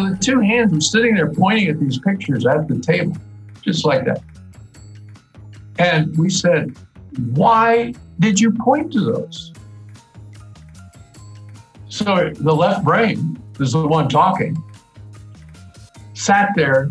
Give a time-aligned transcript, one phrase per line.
[0.00, 3.16] the two hands were sitting there pointing at these pictures at the table,
[3.62, 4.22] just like that.
[5.78, 6.76] And we said,
[7.32, 9.52] Why did you point to those?
[11.88, 14.62] So the left brain is the one talking,
[16.14, 16.90] sat there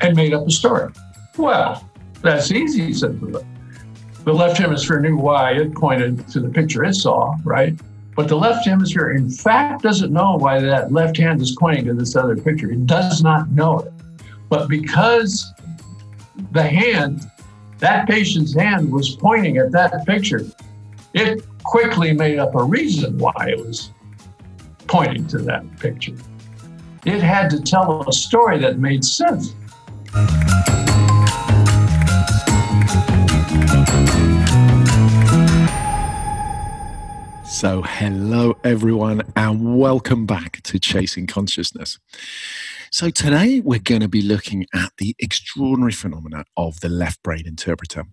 [0.00, 0.92] and made up a story.
[1.36, 1.88] Well,
[2.22, 3.44] that's easy, said the,
[4.24, 7.78] the left hemisphere knew why it pointed to the picture it saw, right?
[8.14, 11.94] But the left hemisphere, in fact, doesn't know why that left hand is pointing to
[11.94, 12.70] this other picture.
[12.70, 13.92] It does not know it.
[14.48, 15.52] But because
[16.52, 17.22] the hand,
[17.78, 20.46] that patient's hand was pointing at that picture,
[21.12, 23.90] it quickly made up a reason why it was
[24.86, 26.16] pointing to that picture.
[27.04, 29.54] It had to tell a story that made sense.
[37.64, 41.98] So, hello everyone, and welcome back to Chasing Consciousness.
[42.92, 47.46] So, today we're going to be looking at the extraordinary phenomena of the left brain
[47.46, 48.04] interpreter,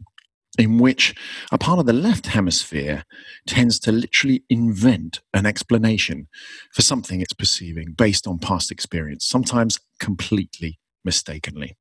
[0.57, 1.13] in which
[1.51, 3.03] a part of the left hemisphere
[3.45, 6.29] tends to literally invent an explanation
[6.71, 11.75] for something it's perceiving based on past experience, sometimes completely mistakenly.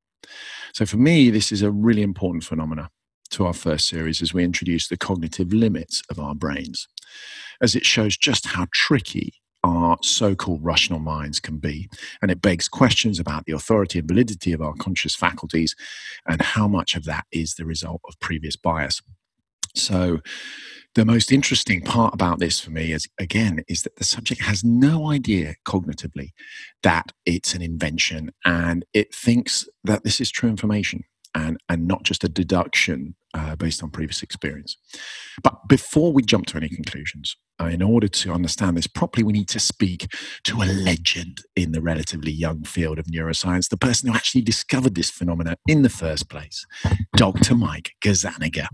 [0.73, 2.89] So, for me, this is a really important phenomena
[3.31, 6.87] to our first series as we introduce the cognitive limits of our brains,
[7.61, 11.89] as it shows just how tricky our so called rational minds can be.
[12.21, 15.75] And it begs questions about the authority and validity of our conscious faculties
[16.27, 19.01] and how much of that is the result of previous bias.
[19.75, 20.19] So,
[20.93, 24.61] the most interesting part about this for me is again is that the subject has
[24.61, 26.31] no idea cognitively
[26.83, 32.03] that it's an invention and it thinks that this is true information and, and not
[32.03, 34.77] just a deduction uh, based on previous experience.
[35.43, 39.33] But before we jump to any conclusions, uh, in order to understand this properly, we
[39.33, 40.07] need to speak
[40.43, 44.95] to a legend in the relatively young field of neuroscience, the person who actually discovered
[44.95, 46.65] this phenomena in the first place,
[47.15, 47.55] Dr.
[47.55, 48.67] Mike Gazzaniga.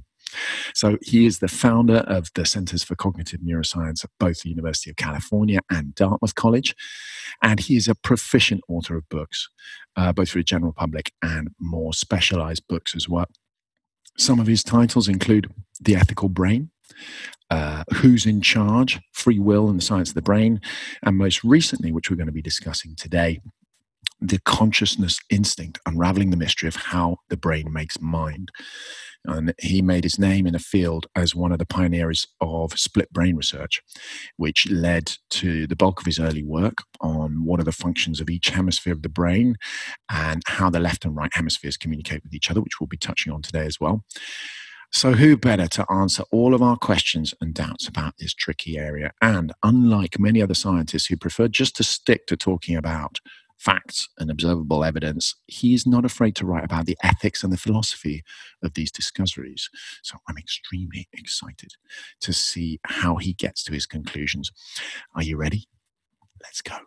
[0.74, 4.90] So he is the founder of the Centers for Cognitive Neuroscience at both the University
[4.90, 6.76] of California and Dartmouth College.
[7.42, 9.50] And he is a proficient author of books,
[9.96, 13.28] uh, both for the general public and more specialized books as well.
[14.18, 16.72] Some of his titles include The Ethical Brain,
[17.50, 20.60] uh, Who's in Charge, Free Will and the Science of the Brain,
[21.04, 23.42] and most recently, which we're going to be discussing today,
[24.20, 28.52] The Consciousness Instinct Unraveling the Mystery of How the Brain Makes Mind.
[29.26, 33.12] And he made his name in a field as one of the pioneers of split
[33.12, 33.82] brain research,
[34.38, 38.30] which led to the bulk of his early work on what are the functions of
[38.30, 39.56] each hemisphere of the brain
[40.10, 43.32] and how the left and right hemispheres communicate with each other, which we'll be touching
[43.32, 44.04] on today as well.
[44.92, 49.12] So, who better to answer all of our questions and doubts about this tricky area?
[49.22, 53.20] And unlike many other scientists who prefer just to stick to talking about
[53.58, 57.58] facts and observable evidence, he is not afraid to write about the ethics and the
[57.58, 58.24] philosophy
[58.64, 59.70] of these discoveries.
[60.04, 61.74] So I'm extremely excited
[62.22, 64.52] to see how he gets to his conclusions.
[65.16, 65.68] Are you ready?
[66.44, 66.78] Let's go.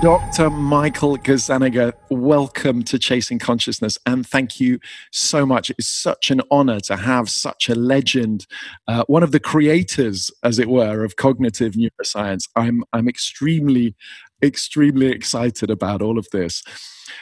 [0.00, 0.48] Dr.
[0.48, 4.78] Michael Gazzaniga, welcome to Chasing Consciousness, and thank you
[5.10, 5.70] so much.
[5.70, 8.46] It's such an honor to have such a legend,
[8.86, 12.48] uh, one of the creators, as it were, of cognitive neuroscience.
[12.54, 13.96] I'm I'm extremely,
[14.40, 16.62] extremely excited about all of this.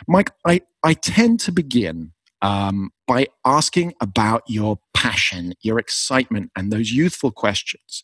[0.07, 2.13] Mike, I I tend to begin
[2.43, 8.03] um, by asking about your passion, your excitement, and those youthful questions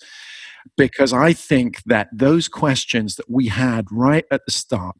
[0.76, 4.96] because I think that those questions that we had right at the start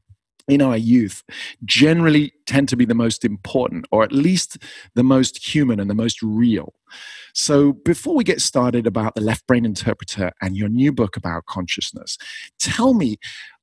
[0.48, 1.22] in our youth
[1.64, 4.58] generally tend to be the most important, or at least
[4.94, 6.74] the most human and the most real.
[7.34, 11.46] So, before we get started about the left brain interpreter and your new book about
[11.46, 12.18] consciousness,
[12.58, 13.16] tell me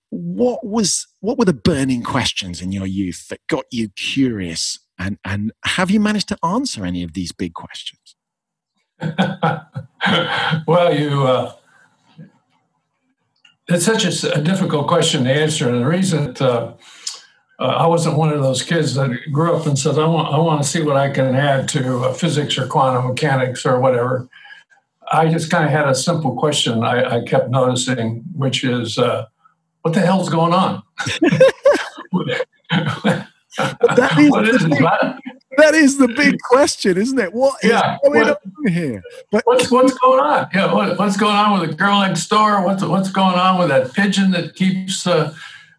[0.09, 5.17] what was what were the burning questions in your youth that got you curious and
[5.23, 8.15] and have you managed to answer any of these big questions
[10.67, 11.53] well you uh,
[13.69, 16.73] it's such a, a, difficult question to answer, and the reason that uh,
[17.59, 20.37] uh, I wasn't one of those kids that grew up and said, "I want, I
[20.37, 24.27] want to see what I can add to uh, physics or quantum mechanics or whatever."
[25.11, 29.25] I just kind of had a simple question I, I kept noticing, which is, uh,
[29.81, 30.83] "What the hell's going on?"
[32.71, 34.71] that what is it?
[35.61, 37.33] That is the big question, isn't it?
[37.33, 39.01] What is yeah, going what, on here?
[39.31, 40.47] But what's what's going on?
[40.53, 42.65] Yeah, what, what's going on with the girl next door?
[42.65, 45.33] What's what's going on with that pigeon that keeps uh,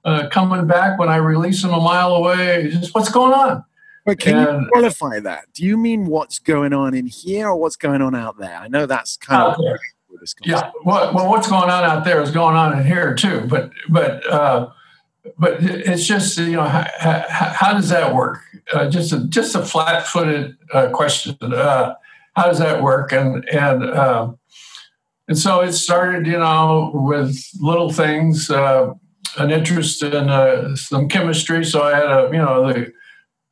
[0.04, 2.70] uh, coming back when I release him a mile away?
[2.70, 3.64] Just what's going on?
[4.06, 5.46] But can and, you qualify that?
[5.52, 8.56] Do you mean what's going on in here or what's going on out there?
[8.56, 9.78] I know that's kind of
[10.44, 10.70] yeah.
[10.84, 13.42] Well, well, what's going on out there is going on in here too.
[13.42, 14.70] But but uh,
[15.38, 16.86] but it's just you know how,
[17.28, 18.40] how does that work?
[18.72, 21.36] Uh, just a just a flat-footed uh, question.
[21.40, 21.94] Uh,
[22.36, 23.12] how does that work?
[23.12, 24.38] And and um,
[25.28, 28.92] and so it started, you know, with little things, uh,
[29.38, 31.64] an interest in uh, some chemistry.
[31.64, 32.92] So I had a, you know, the,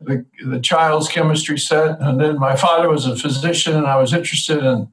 [0.01, 4.13] the the child's chemistry set, and then my father was a physician, and I was
[4.13, 4.89] interested in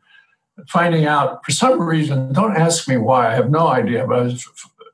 [0.67, 2.33] finding out for some reason.
[2.33, 3.31] Don't ask me why.
[3.31, 4.31] I have no idea, but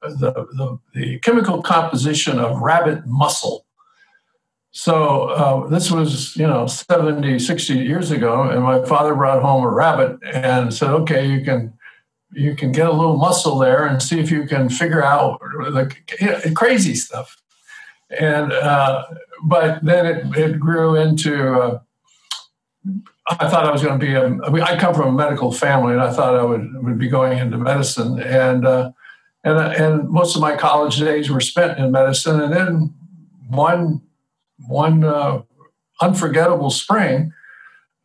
[0.02, 3.66] the, the, the chemical composition of rabbit muscle.
[4.72, 9.64] So uh, this was, you know, 70, 60 years ago, and my father brought home
[9.64, 11.74] a rabbit and said, "Okay, you can,
[12.32, 15.94] you can get a little muscle there and see if you can figure out the
[16.22, 17.36] you know, crazy stuff."
[18.18, 19.06] And uh,
[19.44, 21.54] but then it, it grew into.
[21.54, 21.80] Uh,
[23.28, 24.26] I thought I was going to be a.
[24.26, 27.10] I, mean, I come from a medical family, and I thought I would would be
[27.10, 28.92] going into medicine, and uh,
[29.44, 32.40] and and most of my college days were spent in medicine.
[32.42, 32.94] And then
[33.50, 34.02] one
[34.68, 35.42] one uh,
[36.02, 37.34] unforgettable spring,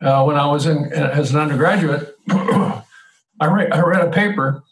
[0.01, 2.83] uh, when I was in as an undergraduate, I
[3.41, 4.63] read I read a paper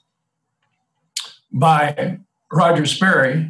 [1.51, 2.19] by
[2.51, 3.49] Roger Sperry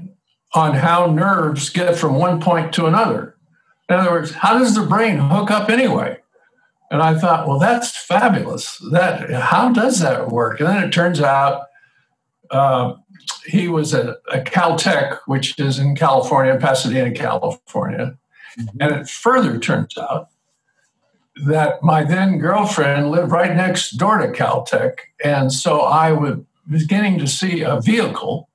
[0.53, 3.35] on how nerves get from one point to another.
[3.89, 6.17] In other words, how does the brain hook up anyway?
[6.91, 8.77] And I thought, well, that's fabulous.
[8.91, 10.59] That how does that work?
[10.59, 11.63] And then it turns out
[12.51, 12.93] uh,
[13.45, 18.17] he was at, Caltech, which is in California, Pasadena, California.
[18.59, 18.81] Mm-hmm.
[18.81, 20.29] And it further turns out
[21.45, 24.97] that my then girlfriend lived right next door to Caltech.
[25.23, 26.39] And so I was
[26.69, 28.49] beginning to see a vehicle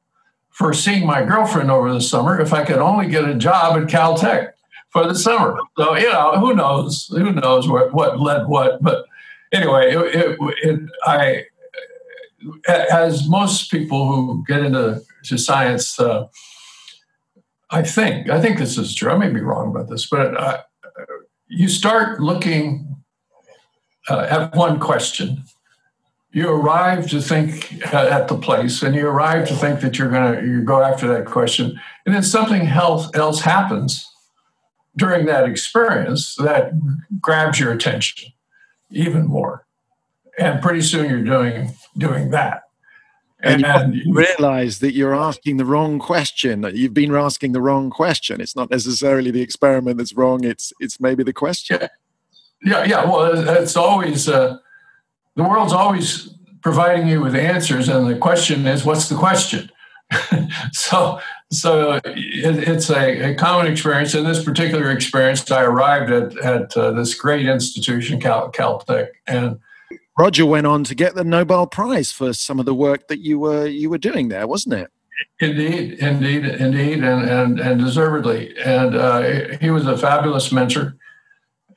[0.50, 3.88] for seeing my girlfriend over the summer if I could only get a job at
[3.88, 4.52] Caltech
[4.90, 5.58] for the summer.
[5.78, 7.06] So, you know, who knows?
[7.08, 8.82] Who knows what, what led what?
[8.82, 9.04] But
[9.52, 11.44] anyway, it, it, it, I
[12.68, 16.26] as most people who get into to science, uh,
[17.70, 19.10] I think I think this is true.
[19.10, 20.62] I may be wrong about this, but uh,
[21.48, 22.96] you start looking
[24.08, 25.44] uh, at one question.
[26.32, 30.46] You arrive to think at the place, and you arrive to think that you're to
[30.46, 34.06] you go after that question, and then something else else happens
[34.96, 36.72] during that experience that
[37.20, 38.32] grabs your attention
[38.90, 39.66] even more,
[40.40, 42.62] and pretty soon you're doing doing that.
[43.42, 46.60] And, and you realize that you're asking the wrong question.
[46.60, 48.40] That you've been asking the wrong question.
[48.40, 50.44] It's not necessarily the experiment that's wrong.
[50.44, 51.78] It's it's maybe the question.
[51.80, 51.88] Yeah,
[52.62, 52.84] yeah.
[52.84, 53.04] yeah.
[53.04, 54.58] Well, it's always uh,
[55.36, 59.70] the world's always providing you with answers, and the question is, what's the question?
[60.72, 61.20] so,
[61.50, 64.14] so it, it's a, a, common experience.
[64.14, 69.60] In this particular experience, I arrived at at uh, this great institution, Cal, Caltech, and
[70.20, 73.38] Roger went on to get the Nobel Prize for some of the work that you
[73.38, 74.90] were you were doing there, wasn't it?
[75.40, 78.54] Indeed, indeed, indeed, and and and deservedly.
[78.58, 80.98] And uh, he was a fabulous mentor.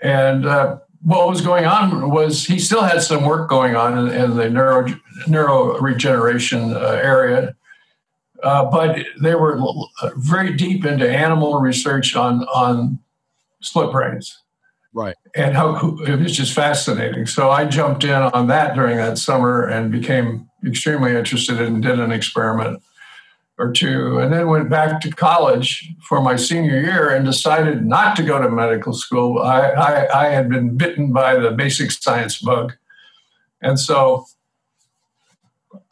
[0.02, 4.14] And uh, what was going on was he still had some work going on in,
[4.14, 4.94] in the neuro
[5.26, 7.56] neuro regeneration uh, area,
[8.44, 9.58] uh, but they were
[10.18, 13.00] very deep into animal research on on
[13.62, 14.43] split brains.
[14.94, 15.16] Right.
[15.36, 17.26] And how it was just fascinating.
[17.26, 22.00] So I jumped in on that during that summer and became extremely interested and did
[22.00, 22.82] an experiment
[23.60, 28.16] or two, and then went back to college for my senior year and decided not
[28.16, 29.40] to go to medical school.
[29.40, 32.74] I, I, I had been bitten by the basic science bug.
[33.62, 34.26] And so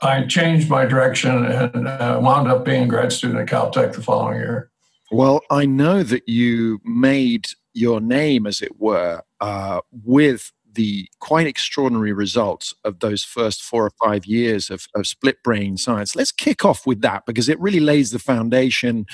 [0.02, 4.02] I changed my direction and uh, wound up being a grad student at Caltech the
[4.02, 4.72] following year.
[5.12, 11.48] Well, I know that you made your name, as it were, uh, with the quite
[11.48, 16.16] extraordinary results of those first four or five years of, of, split brain science.
[16.16, 19.06] Let's kick off with that because it really lays the foundation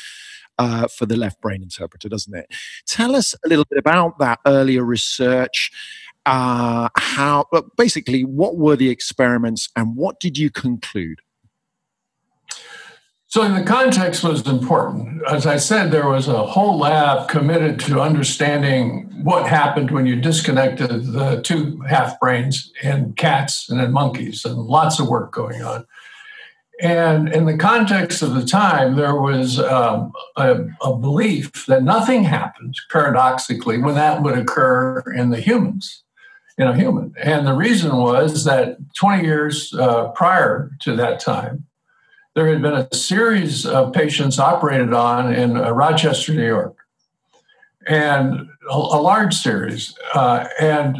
[0.59, 2.47] uh, for the left brain interpreter, doesn't it?
[2.85, 5.71] Tell us a little bit about that earlier research.
[6.25, 7.45] Uh, how,
[7.77, 11.21] basically, what were the experiments and what did you conclude?
[13.37, 15.21] So the context was important.
[15.29, 20.15] As I said, there was a whole lab committed to understanding what happened when you
[20.15, 25.61] disconnected the two half brains in cats and in monkeys, and lots of work going
[25.61, 25.85] on.
[26.81, 32.23] And in the context of the time, there was um, a, a, belief that nothing
[32.23, 36.01] happened, paradoxically, when that would occur in the humans,
[36.57, 37.13] in a human.
[37.21, 41.67] And the reason was that 20 years uh, prior to that time,
[42.37, 46.75] there had been a series of patients operated on in uh, Rochester, New York.
[47.87, 49.97] and a, a large series.
[50.13, 50.97] Uh, and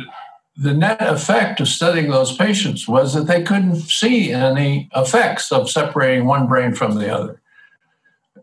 [0.55, 5.69] the net effect of studying those patients was that they couldn't see any effects of
[5.69, 7.39] separating one brain from the other.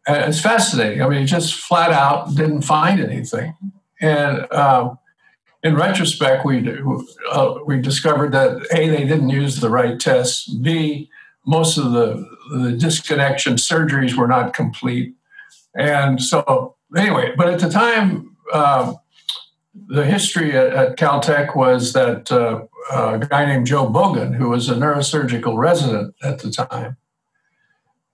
[0.07, 1.03] And it's fascinating.
[1.03, 3.57] I mean, just flat out didn't find anything.
[4.01, 4.99] And um,
[5.65, 6.79] in retrospect, we
[7.33, 10.47] uh, we discovered that a they didn't use the right tests.
[10.47, 11.11] B
[11.47, 15.15] most of the the disconnection surgeries were not complete,
[15.75, 17.33] and so anyway.
[17.37, 18.95] But at the time, uh,
[19.89, 24.69] the history at, at, Caltech was that uh, a guy named Joe Bogen, who was
[24.69, 26.97] a neurosurgical resident at the time,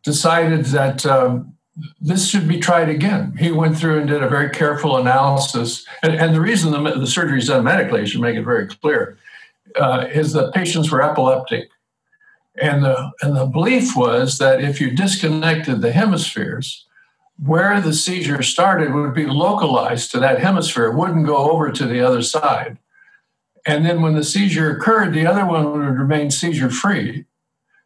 [0.03, 1.07] decided that.
[1.07, 1.57] Um,
[2.01, 3.35] this should be tried again.
[3.39, 5.87] He went through and did a very careful analysis.
[6.03, 8.67] And, and the reason the, the surgery is done medically, I should make it very
[8.67, 9.19] clear,
[9.77, 11.71] uh, is that patients were epileptic.
[12.57, 16.87] And the, and the belief was that if you disconnected the hemispheres,
[17.43, 21.87] where the seizure started would be localized to that hemisphere, it wouldn't go over to
[21.87, 22.79] the other side.
[23.67, 27.25] And then when the seizure occurred, the other one would remain seizure free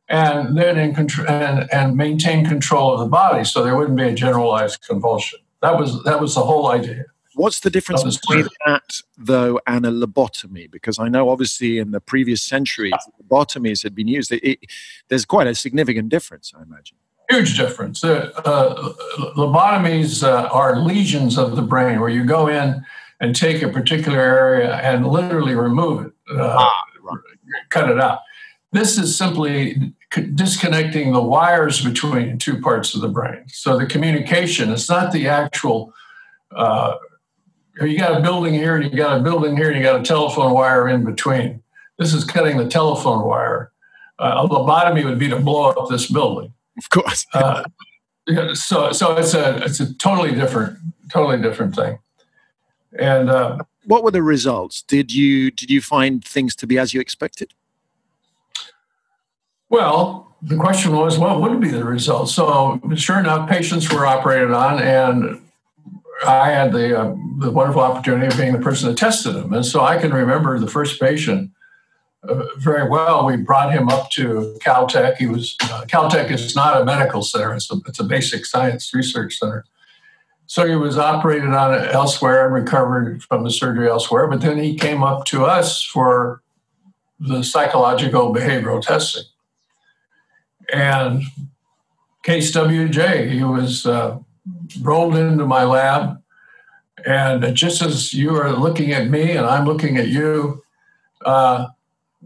[0.08, 4.04] and then in control and, and maintain control of the body so there wouldn't be
[4.04, 5.38] a generalized convulsion.
[5.62, 7.04] That was that was the whole idea.
[7.34, 10.70] What's the difference between that, though, and a lobotomy?
[10.70, 14.32] Because I know, obviously, in the previous centuries, lobotomies had been used.
[14.32, 14.58] It, it,
[15.08, 16.96] there's quite a significant difference, I imagine.
[17.30, 18.04] Huge difference.
[18.04, 18.92] Uh, uh,
[19.36, 22.84] lobotomies uh, are lesions of the brain where you go in
[23.20, 27.18] and take a particular area and literally remove it, uh, ah, right.
[27.70, 28.20] cut it out.
[28.72, 29.94] This is simply
[30.34, 33.44] disconnecting the wires between two parts of the brain.
[33.48, 35.92] So the communication, it's not the actual,
[36.54, 36.94] uh,
[37.80, 40.02] you got a building here and you got a building here and you got a
[40.02, 41.62] telephone wire in between.
[41.98, 43.72] This is cutting the telephone wire.
[44.18, 46.52] Uh, a lobotomy would be to blow up this building.
[46.78, 47.26] Of course.
[47.34, 47.64] uh,
[48.54, 50.78] so so it's a it's a totally different
[51.10, 51.98] totally different thing.
[52.98, 54.82] And uh, what were the results?
[54.82, 57.52] Did you did you find things to be as you expected?
[59.68, 62.28] Well, the question was, what would be the result?
[62.28, 65.40] So, sure enough, patients were operated on, and
[66.26, 69.52] I had the, uh, the wonderful opportunity of being the person that tested him.
[69.52, 71.50] And so I can remember the first patient
[72.28, 73.26] uh, very well.
[73.26, 75.16] We brought him up to Caltech.
[75.16, 78.94] He was uh, Caltech is not a medical center; it's a, it's a basic science
[78.94, 79.64] research center.
[80.46, 84.26] So he was operated on elsewhere and recovered from the surgery elsewhere.
[84.26, 86.42] But then he came up to us for
[87.18, 89.24] the psychological behavioral testing.
[90.72, 91.22] And
[92.22, 94.18] Case WJ, he was uh,
[94.80, 96.22] rolled into my lab.
[97.04, 100.62] And just as you are looking at me and I'm looking at you,
[101.24, 101.66] uh,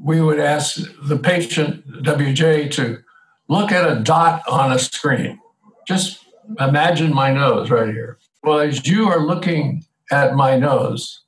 [0.00, 3.02] we would ask the patient, WJ, to
[3.48, 5.40] look at a dot on a screen.
[5.86, 6.24] Just
[6.60, 8.18] imagine my nose right here.
[8.42, 11.22] Well, as you are looking at my nose,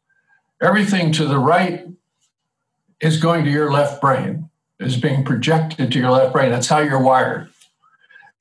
[0.62, 1.86] everything to the right
[3.00, 6.50] is going to your left brain is being projected to your left brain.
[6.50, 7.50] That's how you're wired.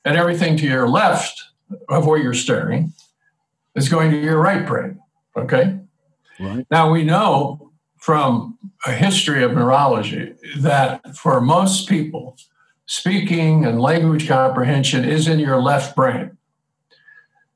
[0.05, 1.43] And everything to your left
[1.87, 2.93] of where you're staring
[3.75, 4.99] is going to your right brain.
[5.35, 5.79] Okay.
[6.39, 6.65] Right.
[6.71, 12.37] Now we know from a history of neurology that for most people,
[12.85, 16.37] speaking and language comprehension is in your left brain.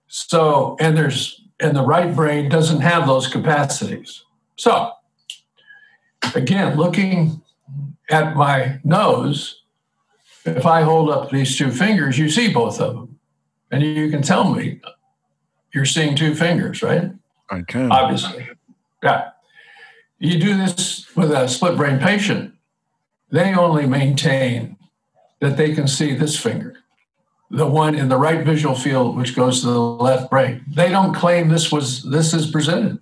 [0.07, 4.23] So, and there's, and the right brain doesn't have those capacities.
[4.57, 4.91] So,
[6.35, 7.41] again, looking
[8.09, 9.63] at my nose,
[10.45, 13.12] if I hold up these two fingers, you see both of them.
[13.73, 14.79] And you can tell me
[15.73, 17.11] you're seeing two fingers, right?
[17.49, 17.91] I can.
[17.91, 18.47] Obviously.
[19.01, 19.31] Yeah.
[20.19, 22.53] You do this with a split brain patient,
[23.31, 24.77] they only maintain
[25.41, 26.75] that they can see this finger,
[27.49, 30.63] the one in the right visual field, which goes to the left brain.
[30.67, 32.99] They don't claim this was this is presented.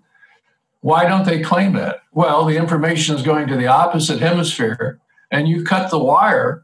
[0.79, 2.03] Why don't they claim that?
[2.13, 6.63] Well, the information is going to the opposite hemisphere, and you cut the wire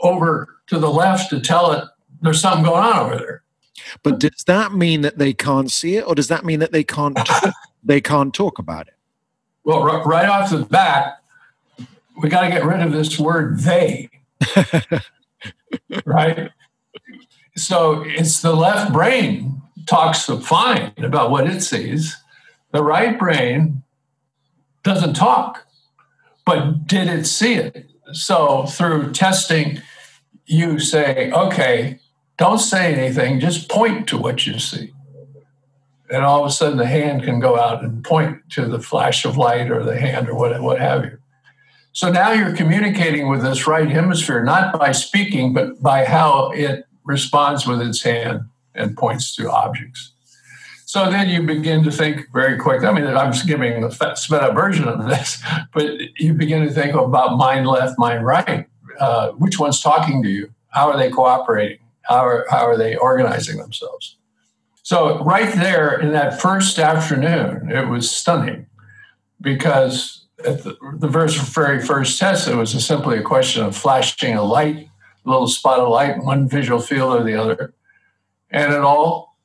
[0.00, 1.84] over to the left to tell it
[2.22, 3.42] there's something going on over there.
[4.02, 6.84] But does that mean that they can't see it, or does that mean that they
[6.84, 7.18] can't
[7.84, 8.94] they can't talk about it?
[9.64, 11.22] Well, r- right off the bat,
[12.20, 14.08] we got to get rid of this word "they,"
[16.04, 16.50] right?
[17.56, 22.16] So it's the left brain talks fine about what it sees,
[22.72, 23.82] the right brain
[24.82, 25.66] doesn't talk,
[26.44, 27.86] but did it see it?
[28.12, 29.80] So through testing,
[30.46, 31.98] you say, okay,
[32.38, 34.92] don't say anything, just point to what you see.
[36.10, 39.24] And all of a sudden, the hand can go out and point to the flash
[39.24, 41.18] of light or the hand or what, what have you.
[41.92, 46.86] So now you're communicating with this right hemisphere, not by speaking, but by how it
[47.04, 48.42] responds with its hand
[48.74, 50.12] and points to objects.
[50.84, 52.86] So then you begin to think very quickly.
[52.86, 55.86] I mean, I'm just giving the sped up version of this, but
[56.18, 58.66] you begin to think about mind left, mind right.
[59.00, 60.50] Uh, which one's talking to you?
[60.68, 61.78] How are they cooperating?
[62.08, 64.16] How are, how are they organizing themselves?
[64.82, 68.66] So, right there in that first afternoon, it was stunning
[69.40, 74.34] because at the, the very first test, it was a simply a question of flashing
[74.34, 74.88] a light,
[75.24, 77.74] a little spot of light, one visual field or the other.
[78.50, 79.36] And it all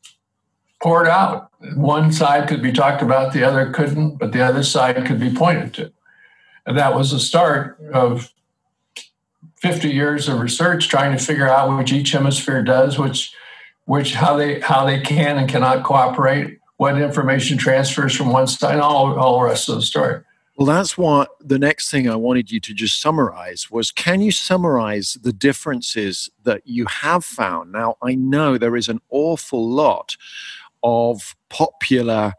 [0.81, 1.49] poured out.
[1.75, 5.33] One side could be talked about, the other couldn't, but the other side could be
[5.33, 5.91] pointed to.
[6.65, 8.31] And that was the start of
[9.61, 13.33] 50 years of research trying to figure out which each hemisphere does, which
[13.85, 18.73] which how they how they can and cannot cooperate, what information transfers from one side,
[18.73, 20.21] and all, all the rest of the story.
[20.57, 24.31] Well, that's what the next thing I wanted you to just summarize was can you
[24.31, 27.71] summarize the differences that you have found?
[27.71, 30.17] Now, I know there is an awful lot
[30.83, 32.33] of popular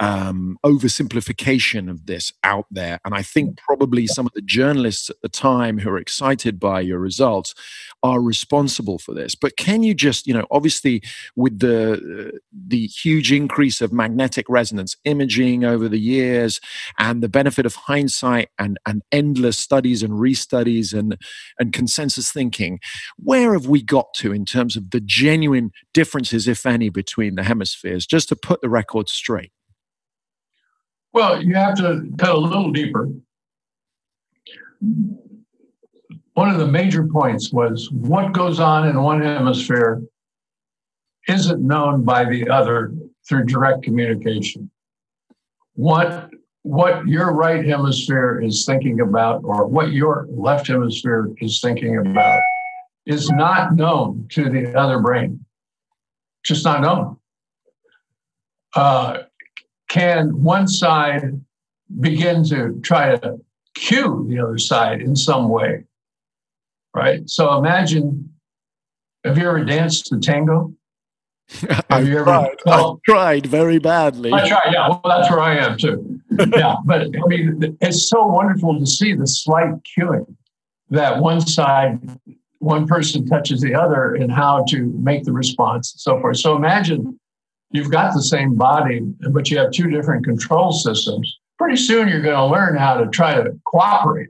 [0.00, 3.00] um, oversimplification of this out there.
[3.04, 6.80] And I think probably some of the journalists at the time who are excited by
[6.80, 7.54] your results
[8.02, 9.34] are responsible for this.
[9.34, 11.02] But can you just, you know, obviously
[11.34, 16.60] with the uh, the huge increase of magnetic resonance imaging over the years
[16.98, 21.16] and the benefit of hindsight and, and endless studies and restudies and,
[21.58, 22.78] and consensus thinking,
[23.16, 27.44] where have we got to in terms of the genuine differences, if any, between the
[27.44, 29.52] hemispheres, just to put the record straight?
[31.16, 33.08] Well, you have to cut a little deeper.
[36.34, 40.02] One of the major points was what goes on in one hemisphere
[41.26, 42.92] isn't known by the other
[43.26, 44.70] through direct communication.
[45.72, 46.28] What
[46.64, 52.42] what your right hemisphere is thinking about or what your left hemisphere is thinking about
[53.06, 55.42] is not known to the other brain.
[56.44, 57.16] Just not known.
[58.74, 59.22] Uh,
[59.88, 61.40] can one side
[62.00, 63.38] begin to try to
[63.74, 65.84] cue the other side in some way?
[66.94, 67.28] Right.
[67.28, 68.30] So imagine
[69.24, 70.72] have you ever danced the tango?
[71.60, 72.56] Have I've you ever tried.
[72.64, 74.32] Well, I've tried very badly.
[74.32, 74.88] I tried, yeah.
[74.88, 76.20] Well, that's where I am too.
[76.56, 76.74] yeah.
[76.84, 80.26] But I mean, it's so wonderful to see the slight cueing
[80.90, 82.00] that one side,
[82.58, 86.38] one person touches the other and how to make the response and so forth.
[86.38, 87.18] So imagine
[87.76, 91.38] you've got the same body, but you have two different control systems.
[91.58, 94.28] Pretty soon you're going to learn how to try to cooperate.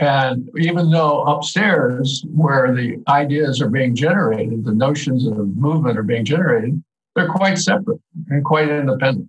[0.00, 6.02] And even though upstairs, where the ideas are being generated, the notions of movement are
[6.02, 6.82] being generated,
[7.14, 9.28] they're quite separate and quite independent.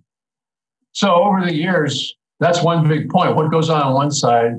[0.92, 3.36] So over the years, that's one big point.
[3.36, 4.52] What goes on on one side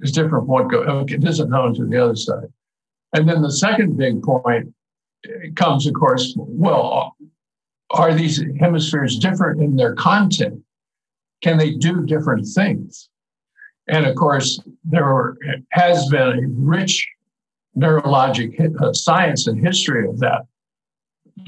[0.00, 2.46] is different from what goes, okay, isn't known to the other side.
[3.12, 4.72] And then the second big point
[5.54, 7.16] comes, of course, well,
[7.90, 10.62] are these hemispheres different in their content?
[11.42, 13.08] Can they do different things?
[13.88, 15.36] And of course, there
[15.70, 17.06] has been a rich
[17.76, 20.46] neurologic uh, science and history of that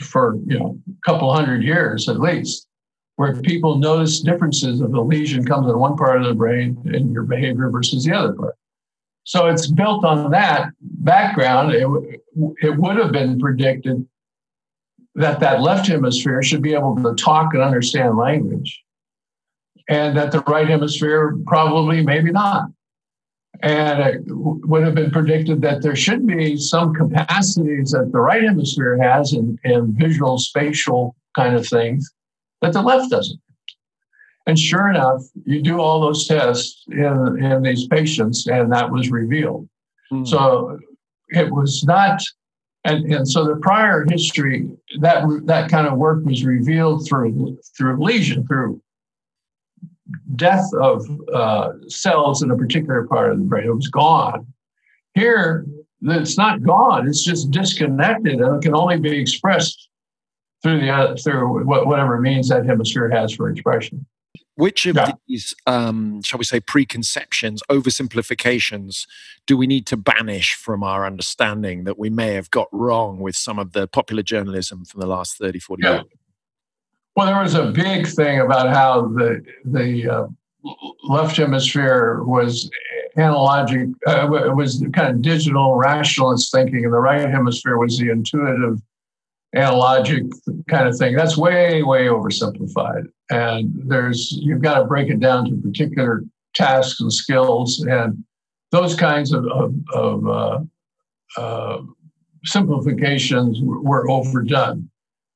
[0.03, 2.69] for you know a couple hundred years at least,
[3.17, 7.13] where people notice differences of the lesion comes in one part of the brain and
[7.13, 8.55] your behavior versus the other part.
[9.25, 11.73] So it's built on that background.
[11.73, 11.87] It,
[12.63, 14.07] it would have been predicted
[15.19, 18.83] that that left hemisphere should be able to talk and understand language.
[19.89, 22.67] And that the right hemisphere probably maybe not.
[23.63, 28.45] And it would have been predicted that there should be some capacities that the right
[28.45, 32.09] hemisphere has in, in visual spatial kind of things
[32.63, 33.41] that the left doesn't.
[34.47, 39.11] And sure enough you do all those tests in, in these patients and that was
[39.11, 39.69] revealed.
[40.13, 40.27] Mm.
[40.27, 40.79] so
[41.29, 42.23] it was not
[42.85, 44.69] and, and so the prior history
[45.01, 48.81] that that kind of work was revealed through through lesion through
[50.37, 53.67] death of uh, cells in a particular part of the brain.
[53.67, 54.47] It was gone.
[55.15, 55.67] Here
[56.03, 57.09] it's not gone.
[57.09, 59.89] It's just disconnected and it can only be expressed
[60.63, 64.07] through the through whatever means that hemisphere has for expression
[64.59, 65.13] which of yeah.
[65.29, 69.07] these, um, shall we say, preconceptions, oversimplifications,
[69.47, 73.37] do we need to banish from our understanding that we may have got wrong with
[73.37, 75.93] some of the popular journalism from the last 30, 40 yeah.
[75.93, 76.05] years?
[77.15, 80.27] Well, there was a big thing about how the, the uh,
[81.05, 82.71] left hemisphere was
[83.17, 88.81] analogic, uh, was kind of digital rationalist thinking, and the right hemisphere was the intuitive
[89.55, 90.31] analogic
[90.69, 91.17] kind of thing.
[91.17, 93.05] That's way, way oversimplified.
[93.31, 96.23] And there's you've got to break it down to particular
[96.55, 98.25] tasks and skills, and
[98.73, 100.61] those kinds of, of, of uh,
[101.41, 101.83] uh,
[102.45, 104.91] simplifications were overdone.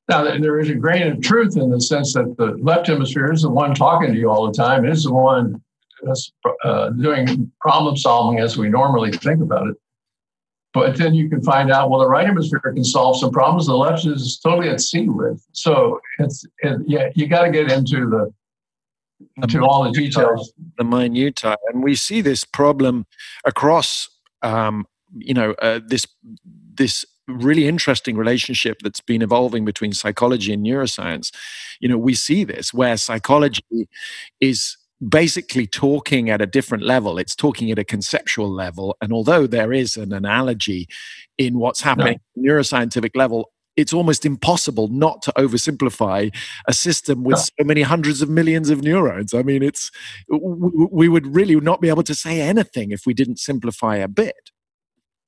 [0.09, 3.43] Now, there is a grain of truth in the sense that the left hemisphere is
[3.43, 5.61] the one talking to you all the time, is the one
[6.65, 9.77] uh, doing problem solving as we normally think about it.
[10.73, 13.67] But then you can find out, well, the right hemisphere can solve some problems.
[13.67, 15.45] The left is totally at sea with.
[15.51, 18.33] So it's, it, yeah, you got to get into the,
[19.37, 20.51] into the all the details.
[20.77, 21.43] The minute.
[21.43, 23.05] And we see this problem
[23.45, 24.09] across,
[24.41, 26.07] um, you know, uh, this,
[26.73, 31.31] this really interesting relationship that's been evolving between psychology and neuroscience.
[31.79, 33.87] You know, we see this where psychology
[34.41, 34.75] is
[35.07, 37.17] basically talking at a different level.
[37.17, 38.95] It's talking at a conceptual level.
[39.01, 40.87] And although there is an analogy
[41.37, 42.53] in what's happening no.
[42.53, 46.33] neuroscientific level, it's almost impossible not to oversimplify
[46.67, 49.33] a system with so many hundreds of millions of neurons.
[49.33, 49.89] I mean, it's
[50.29, 54.51] we would really not be able to say anything if we didn't simplify a bit.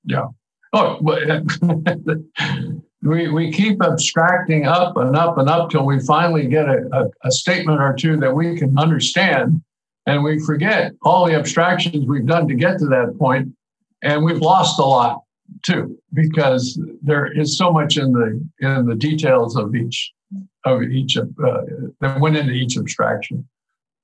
[0.03, 0.27] Yeah.
[0.75, 0.99] Oh,
[3.01, 7.27] we, we keep abstracting up and up and up till we finally get a, a,
[7.27, 9.61] a, statement or two that we can understand.
[10.05, 13.55] And we forget all the abstractions we've done to get to that point,
[14.01, 15.21] And we've lost a lot
[15.63, 20.11] too, because there is so much in the in the details of each
[20.65, 21.23] of each uh,
[22.01, 23.47] that went into each abstraction.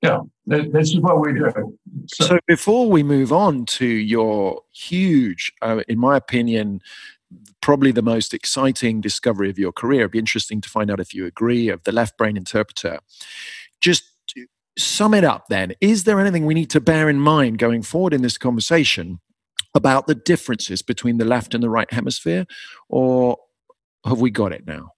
[0.02, 1.78] Yeah, this is what we do.
[2.08, 6.82] So, so before we move on to your huge, uh, in my opinion,
[7.62, 10.02] probably the most exciting discovery of your career.
[10.02, 13.00] It'd be interesting to find out if you agree of the left brain interpreter.
[13.80, 14.04] Just
[14.78, 15.74] sum it up then.
[15.82, 19.20] Is there anything we need to bear in mind going forward in this conversation
[19.74, 22.46] about the differences between the left and the right hemisphere,
[22.90, 23.38] or
[24.06, 24.92] have we got it now?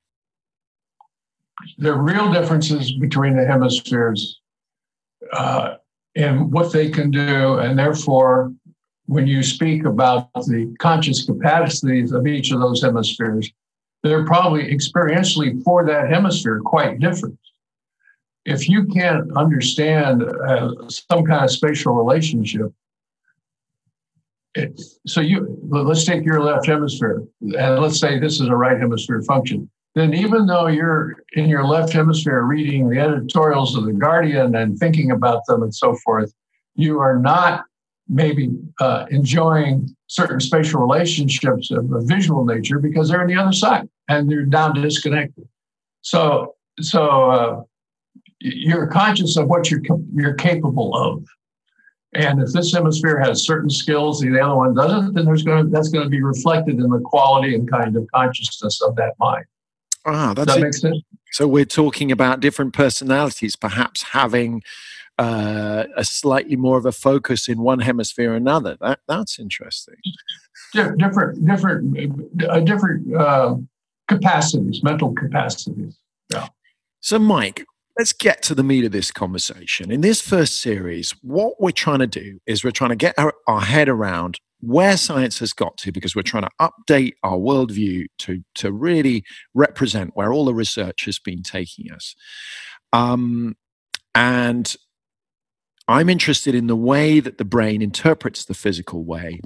[1.77, 4.39] There are real differences between the hemispheres
[5.31, 5.75] uh,
[6.15, 8.53] in what they can do, and therefore
[9.07, 13.51] when you speak about the conscious capacities of each of those hemispheres,
[14.01, 17.37] they're probably experientially for that hemisphere quite different.
[18.45, 22.73] If you can't understand uh, some kind of spatial relationship,
[24.55, 28.79] it, so you let's take your left hemisphere and let's say this is a right
[28.79, 29.69] hemisphere function.
[29.95, 34.77] Then even though you're in your left hemisphere reading the editorials of the Guardian and
[34.77, 36.33] thinking about them and so forth,
[36.75, 37.65] you are not
[38.09, 43.53] maybe uh, enjoying certain spatial relationships of a visual nature because they're on the other
[43.53, 45.47] side and they're now disconnected.
[46.01, 47.61] So, so uh,
[48.39, 49.81] you're conscious of what you're
[50.15, 51.23] you're capable of,
[52.13, 55.63] and if this hemisphere has certain skills, and the other one doesn't, then there's going
[55.63, 59.13] to that's going to be reflected in the quality and kind of consciousness of that
[59.19, 59.45] mind.
[60.05, 60.63] Ah, that's that it.
[60.63, 61.01] make sense.
[61.31, 64.61] So we're talking about different personalities, perhaps having
[65.17, 68.77] uh, a slightly more of a focus in one hemisphere or another.
[68.81, 69.95] That that's interesting.
[70.73, 73.55] Different, different, uh, different uh,
[74.07, 75.99] capacities, mental capacities.
[76.31, 76.47] Yeah.
[76.99, 77.65] So, Mike,
[77.97, 79.91] let's get to the meat of this conversation.
[79.91, 83.33] In this first series, what we're trying to do is we're trying to get our,
[83.47, 88.05] our head around where science has got to because we're trying to update our worldview
[88.17, 92.15] to, to really represent where all the research has been taking us.
[92.93, 93.57] Um,
[94.15, 94.73] and
[95.89, 99.41] I'm interested in the way that the brain interprets the physical way,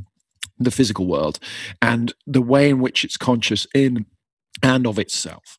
[0.59, 1.39] the physical world,
[1.81, 4.05] and the way in which it's conscious in
[4.61, 5.57] and of itself.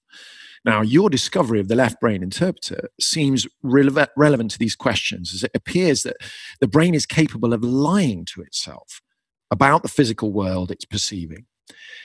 [0.65, 5.43] Now, your discovery of the left brain interpreter seems relevant, relevant to these questions as
[5.43, 6.17] it appears that
[6.61, 9.01] the brain is capable of lying to itself
[9.51, 11.47] about the physical world it's perceiving.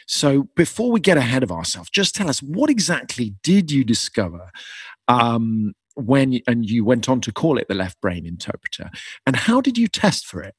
[0.08, 4.52] So, before we get ahead of ourselves, just tell us what exactly did you discover
[5.08, 8.90] um, when and you went on to call it the left brain interpreter?
[9.26, 10.56] And how did you test for it?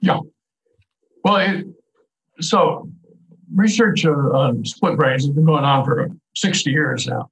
[0.00, 0.20] Yeah.
[1.24, 1.66] Well it,
[2.40, 2.88] so
[3.54, 7.30] research on split brains has been going on for 60 years now.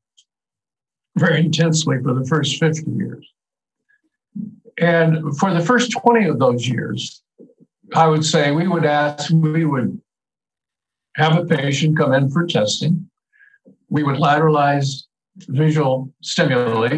[1.16, 3.26] Very intensely for the first 50 years.
[4.78, 7.22] And for the first 20 of those years
[7.94, 10.00] i would say we would ask we would
[11.16, 13.08] have a patient come in for testing
[13.90, 15.04] we would lateralize
[15.46, 16.88] visual stimuli,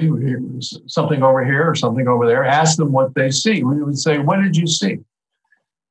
[0.87, 3.63] something over here or something over there, ask them what they see.
[3.63, 4.99] We would say, What did you see?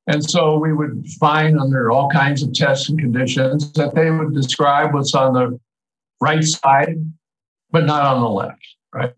[0.07, 4.33] And so we would find under all kinds of tests and conditions that they would
[4.33, 5.59] describe what's on the
[6.19, 6.97] right side,
[7.69, 9.13] but not on the left, right?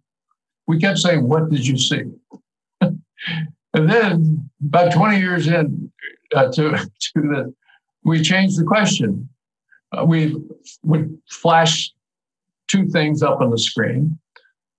[0.67, 2.03] We kept saying, What did you see?
[3.73, 5.91] and then about 20 years in
[6.35, 7.53] uh, to, to the,
[8.03, 9.29] we changed the question.
[9.91, 10.35] Uh, we
[10.83, 11.91] would flash
[12.67, 14.17] two things up on the screen.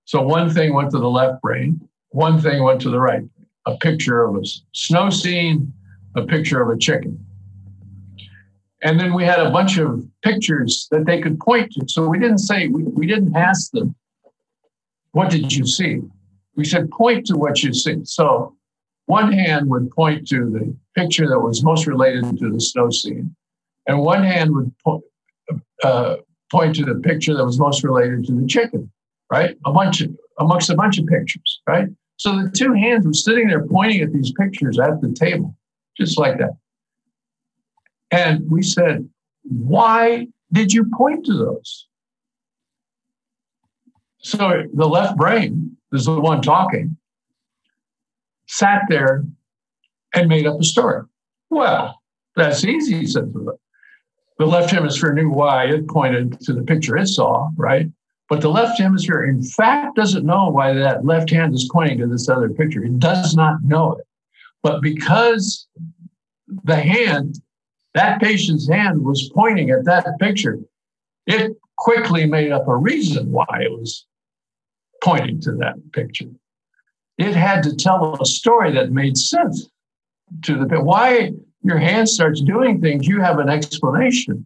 [0.05, 1.79] So one thing went to the left brain,
[2.09, 3.23] one thing went to the right.
[3.65, 4.41] A picture of a
[4.73, 5.71] snow scene,
[6.15, 7.25] a picture of a chicken.
[8.83, 11.87] And then we had a bunch of pictures that they could point to.
[11.87, 13.95] So we didn't say, we, we didn't ask them,
[15.11, 16.01] what did you see?
[16.55, 18.03] We said, point to what you see.
[18.03, 18.57] So
[19.05, 23.35] one hand would point to the picture that was most related to the snow scene,
[23.87, 25.03] and one hand would point,
[25.83, 26.15] uh,
[26.51, 28.91] point to the picture that was most related to the chicken,
[29.31, 29.57] right?
[29.65, 31.87] A bunch of, amongst a bunch of pictures, right?
[32.17, 35.55] So the two hands were sitting there pointing at these pictures at the table,
[35.97, 36.51] just like that.
[38.11, 39.09] And we said,
[39.43, 41.87] why did you point to those?
[44.19, 46.95] So the left brain is the one talking,
[48.47, 49.23] sat there
[50.13, 51.03] and made up a story.
[51.49, 51.99] Well,
[52.35, 53.57] that's easy, said the,
[54.39, 57.87] the left hemisphere knew why it pointed to the picture it saw, right?
[58.29, 62.07] But the left hemisphere, in fact, doesn't know why that left hand is pointing to
[62.07, 62.83] this other picture.
[62.83, 64.05] It does not know it.
[64.63, 65.67] But because
[66.63, 67.41] the hand,
[67.93, 70.57] that patient's hand was pointing at that picture,
[71.27, 74.05] it quickly made up a reason why it was
[75.03, 76.29] pointing to that picture.
[77.17, 79.69] It had to tell a story that made sense
[80.43, 83.07] to the why your hand starts doing things.
[83.07, 84.45] You have an explanation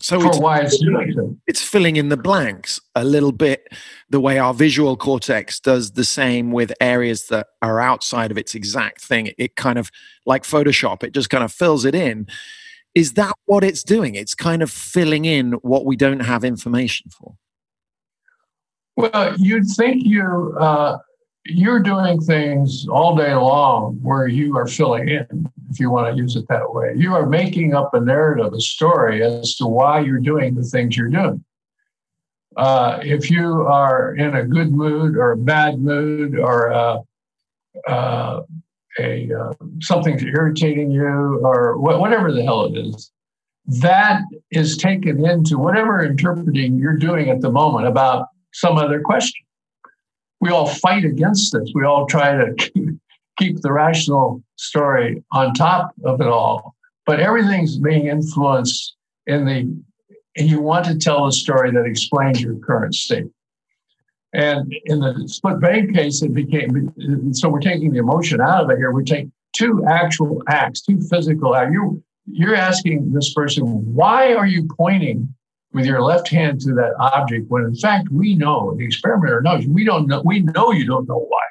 [0.00, 1.36] so for why it's doing so.
[1.46, 3.72] It's filling in the blanks a little bit,
[4.08, 8.54] the way our visual cortex does the same with areas that are outside of its
[8.54, 9.30] exact thing.
[9.38, 9.90] It kind of
[10.24, 12.26] like Photoshop, it just kind of fills it in.
[12.94, 14.14] Is that what it's doing?
[14.14, 17.34] It's kind of filling in what we don't have information for.
[18.96, 20.98] Well, you'd think you uh,
[21.48, 26.20] you're doing things all day long where you are filling in, if you want to
[26.20, 26.92] use it that way.
[26.94, 30.96] You are making up a narrative, a story as to why you're doing the things
[30.96, 31.42] you're doing.
[32.56, 36.98] Uh, if you are in a good mood or a bad mood or uh,
[37.86, 38.42] uh,
[38.98, 43.10] a uh, something's irritating you or wh- whatever the hell it is,
[43.80, 49.46] that is taken into whatever interpreting you're doing at the moment about some other question
[50.40, 51.70] we all fight against this.
[51.74, 52.54] We all try to
[53.38, 56.74] keep, the rational story on top of it all.
[57.06, 58.96] But everything's being influenced
[59.26, 59.60] in the,
[60.36, 63.26] and you want to tell a story that explains your current state.
[64.32, 66.92] And in the split brain case, it became
[67.32, 68.90] so we're taking the emotion out of it here.
[68.90, 71.72] We take two actual acts, two physical acts.
[71.72, 75.34] You, you're asking this person, why are you pointing
[75.72, 79.66] with your left hand to that object when in fact we know the experimenter knows
[79.66, 81.42] we don't know we know you don't know why.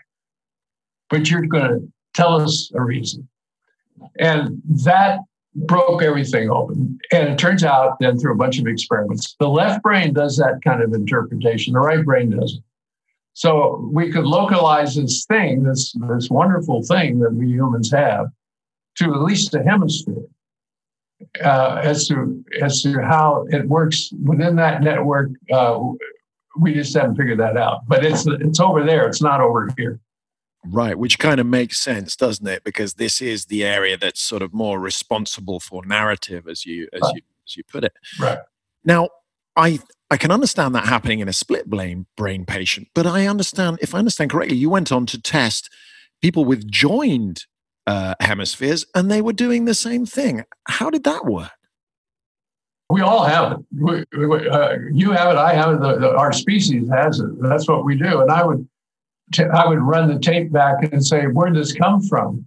[1.10, 3.30] But you're going to tell us a reason.
[4.20, 5.20] And that
[5.56, 7.00] broke everything open.
[7.12, 10.60] And it turns out then through a bunch of experiments the left brain does that
[10.64, 12.64] kind of interpretation the right brain doesn't
[13.34, 18.28] so we could localize this thing this this wonderful thing that we humans have
[18.98, 20.26] to at least a hemisphere
[21.44, 25.32] uh, as to as to how it works within that network.
[25.52, 25.80] Uh,
[26.60, 29.08] we just haven't figured that out, but it's it's over there.
[29.08, 30.00] It's not over here.
[30.66, 32.64] Right, which kind of makes sense, doesn't it?
[32.64, 37.02] Because this is the area that's sort of more responsible for narrative, as you as
[37.02, 37.16] right.
[37.16, 37.94] you as you put it.
[38.20, 38.40] Right.
[38.84, 39.10] Now,
[39.56, 43.80] I I can understand that happening in a split brain brain patient, but I understand
[43.82, 45.70] if I understand correctly, you went on to test
[46.22, 47.46] people with joined
[47.88, 50.44] uh, hemispheres, and they were doing the same thing.
[50.68, 51.52] How did that work?
[52.90, 53.60] We all have it.
[53.72, 55.38] We, we, uh, you have it.
[55.38, 55.82] I have it.
[55.82, 57.42] The, the, our species has it.
[57.42, 58.22] That's what we do.
[58.22, 58.68] And I would,
[59.34, 62.46] t- I would run the tape back and say, "Where did this come from?"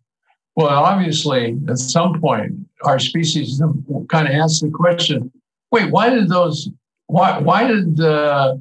[0.57, 2.53] Well, obviously, at some point,
[2.85, 3.63] our species
[4.09, 5.31] kind of asked the question:
[5.73, 6.71] "Wait, why did those?
[7.07, 7.39] Why?
[7.39, 8.57] Why did uh,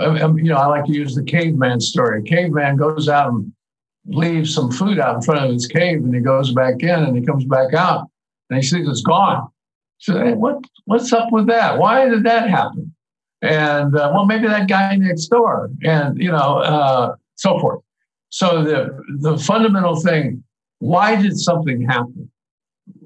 [0.00, 0.56] um, you know?
[0.56, 2.22] I like to use the caveman story.
[2.22, 3.52] Caveman goes out and
[4.06, 7.16] leaves some food out in front of his cave and he goes back in and
[7.16, 8.08] he comes back out
[8.50, 9.48] and he sees it's gone.
[9.98, 11.78] So, hey, what, what's up with that?
[11.78, 12.94] Why did that happen?
[13.42, 17.80] And uh, well, maybe that guy next door, and you know, uh, so forth.
[18.30, 20.42] So the the fundamental thing:
[20.80, 22.30] why did something happen?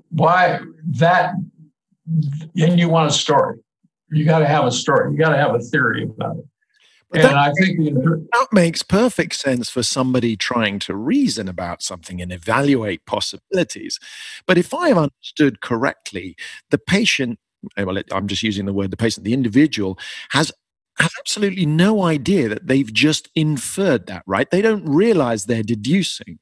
[0.08, 0.60] Why
[0.98, 1.34] that?
[2.56, 3.58] And you want a story.
[4.10, 5.12] You got to have a story.
[5.12, 6.44] You got to have a theory about it.
[7.14, 12.32] And I think that makes perfect sense for somebody trying to reason about something and
[12.32, 13.98] evaluate possibilities.
[14.46, 16.36] But if I have understood correctly,
[16.70, 17.38] the patient,
[17.76, 19.98] eh, well, I'm just using the word the patient, the individual
[20.30, 20.52] has
[20.98, 24.50] has absolutely no idea that they've just inferred that, right?
[24.50, 26.38] They don't realize they're deducing.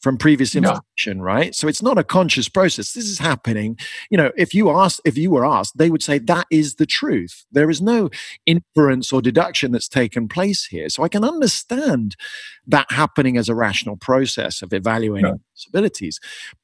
[0.00, 1.24] From previous information, no.
[1.24, 1.54] right?
[1.54, 2.92] So it's not a conscious process.
[2.92, 3.78] This is happening.
[4.10, 6.86] You know, if you ask, if you were asked, they would say that is the
[6.86, 7.44] truth.
[7.52, 8.08] There is no
[8.46, 10.88] inference or deduction that's taken place here.
[10.88, 12.16] So I can understand
[12.66, 15.40] that happening as a rational process of evaluating no.
[15.54, 16.18] possibilities.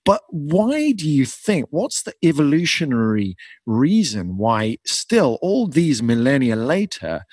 [0.05, 1.67] But why do you think?
[1.71, 7.25] What's the evolutionary reason why still all these millennia later?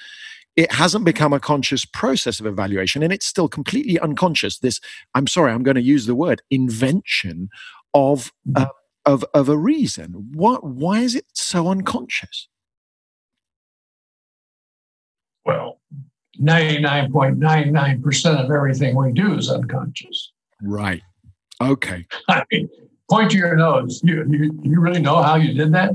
[0.55, 4.79] It hasn't become a conscious process of evaluation and it's still completely unconscious this
[5.15, 7.49] i'm sorry i'm going to use the word invention
[7.93, 8.65] of uh,
[9.05, 10.29] of of a reason.
[10.33, 12.47] What why is it so unconscious?
[15.45, 15.79] Well
[16.41, 20.31] 99.99% of everything we do is unconscious.
[20.63, 21.03] Right.
[21.61, 22.07] Okay.
[22.27, 22.67] I mean,
[23.07, 24.01] point to your nose.
[24.03, 25.91] You, you you really know how you did that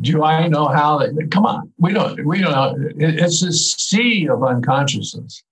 [0.00, 1.00] do I know how?
[1.30, 2.24] Come on, we don't.
[2.24, 2.74] We don't know.
[2.96, 5.42] It's a sea of unconsciousness,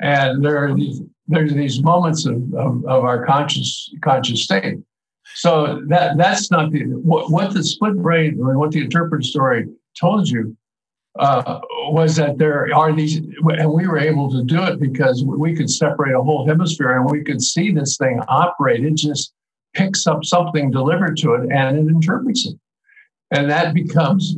[0.00, 4.78] and there are these there's these moments of, of, of our conscious conscious state.
[5.34, 9.66] So that that's not the what, what the split brain or what the interpretive story
[9.98, 10.56] told you
[11.18, 11.60] uh,
[11.90, 15.70] was that there are these, and we were able to do it because we could
[15.70, 18.84] separate a whole hemisphere and we could see this thing operate.
[18.84, 19.32] It just
[19.74, 22.56] picks up something delivered to it and it interprets it
[23.30, 24.36] and that becomes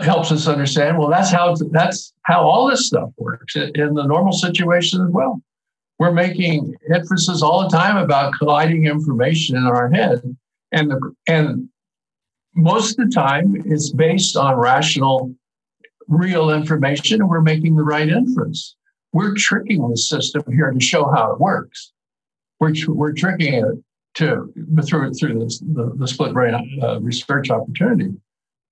[0.00, 4.32] helps us understand well that's how that's how all this stuff works in the normal
[4.32, 5.40] situation as well.
[5.98, 10.20] We're making inferences all the time about colliding information in our head.
[10.70, 11.70] And the, and
[12.54, 15.34] most of the time it's based on rational
[16.06, 18.76] real information and we're making the right inference.
[19.14, 21.92] We're tricking the system here to show how it works.
[22.60, 23.64] We're, we're tricking it
[24.18, 24.52] to
[24.86, 28.10] through through the, the split brain uh, research opportunity.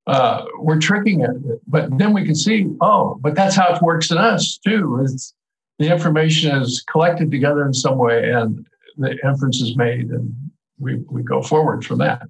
[0.06, 4.12] Uh, we're tricking it, but then we can see, oh, but that's how it works
[4.12, 5.00] in us too.
[5.02, 5.34] It's,
[5.78, 8.64] the information is collected together in some way, and
[8.96, 10.34] the inference is made, and
[10.78, 12.22] we we go forward from that.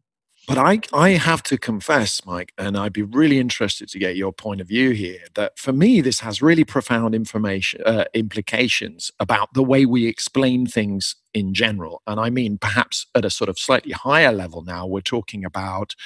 [0.46, 4.32] But I, I have to confess, Mike, and I'd be really interested to get your
[4.32, 5.18] point of view here.
[5.35, 10.64] That for me, this has really profound information uh, implications about the way we explain
[10.66, 12.00] things in general.
[12.06, 15.96] And I mean, perhaps at a sort of slightly higher level now, we're talking about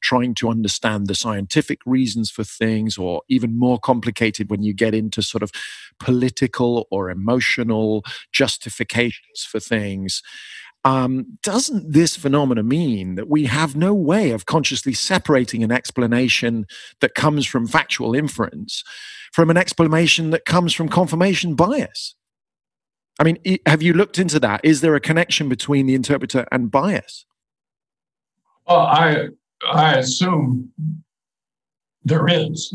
[0.00, 4.94] trying to understand the scientific reasons for things, or even more complicated when you get
[4.94, 5.52] into sort of
[6.00, 10.20] political or emotional justifications for things
[10.84, 16.66] um, doesn't this phenomena mean that we have no way of consciously separating an explanation
[17.00, 18.84] that comes from factual inference
[19.32, 22.14] from an explanation that comes from confirmation bias?
[23.18, 24.60] I mean, have you looked into that?
[24.62, 27.24] Is there a connection between the interpreter and bias?
[28.66, 29.28] Well, I
[29.72, 30.72] I assume
[32.04, 32.74] there is.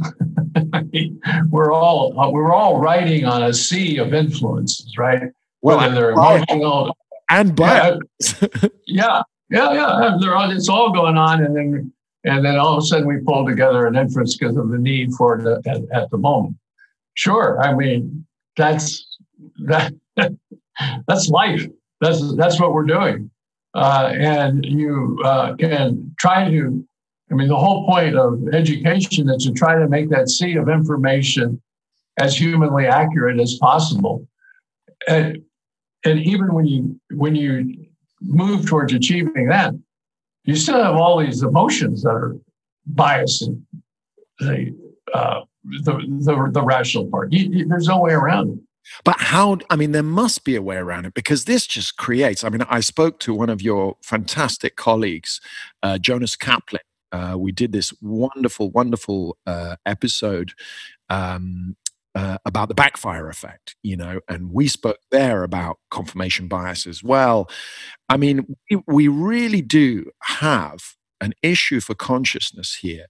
[0.74, 1.20] I mean,
[1.50, 5.24] we're all we're all riding on a sea of influences, right?
[5.62, 6.96] Well, Whether they're emotional,
[7.30, 8.00] and but
[8.88, 10.18] yeah, yeah, yeah.
[10.20, 13.18] They're all, it's all going on, and then and then all of a sudden we
[13.20, 16.56] pull together an inference because of the need for it at, at the moment.
[17.14, 18.26] Sure, I mean
[18.58, 19.18] that's
[19.66, 19.94] that
[21.08, 21.66] that's life.
[22.02, 23.30] That's that's what we're doing,
[23.74, 26.86] uh, and you uh, can try to.
[27.32, 30.68] I mean, the whole point of education is to try to make that sea of
[30.68, 31.62] information
[32.20, 34.28] as humanly accurate as possible.
[35.08, 35.44] And
[36.06, 37.86] and even when you when you
[38.22, 39.74] move towards achieving that,
[40.44, 42.36] you still have all these emotions that are
[42.94, 43.62] biasing
[44.40, 44.76] the
[45.14, 47.32] uh, the, the, the rational part.
[47.34, 48.60] You, you, there's no way around it.
[49.04, 52.44] But how, I mean, there must be a way around it because this just creates.
[52.44, 55.42] I mean, I spoke to one of your fantastic colleagues,
[55.84, 56.82] uh, Jonas Kaplan.
[57.12, 60.54] Uh, we did this wonderful, wonderful uh, episode
[61.10, 61.76] um,
[62.16, 67.04] uh, about the backfire effect, you know, and we spoke there about confirmation bias as
[67.04, 67.50] well.
[68.08, 70.80] I mean, we, we really do have
[71.22, 73.08] an issue for consciousness here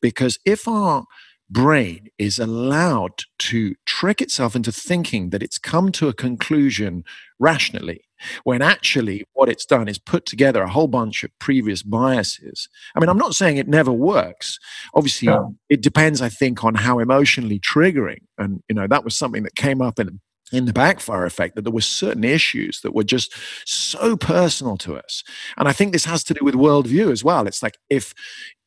[0.00, 1.04] because if our
[1.52, 7.04] brain is allowed to trick itself into thinking that it's come to a conclusion
[7.38, 8.02] rationally
[8.44, 12.68] when actually what it's done is put together a whole bunch of previous biases.
[12.94, 14.58] I mean, I'm not saying it never works.
[14.94, 15.28] Obviously,
[15.68, 18.22] it depends, I think, on how emotionally triggering.
[18.38, 20.20] And, you know, that was something that came up in
[20.52, 23.34] in the backfire effect that there were certain issues that were just
[23.64, 25.24] so personal to us
[25.56, 28.14] and i think this has to do with worldview as well it's like if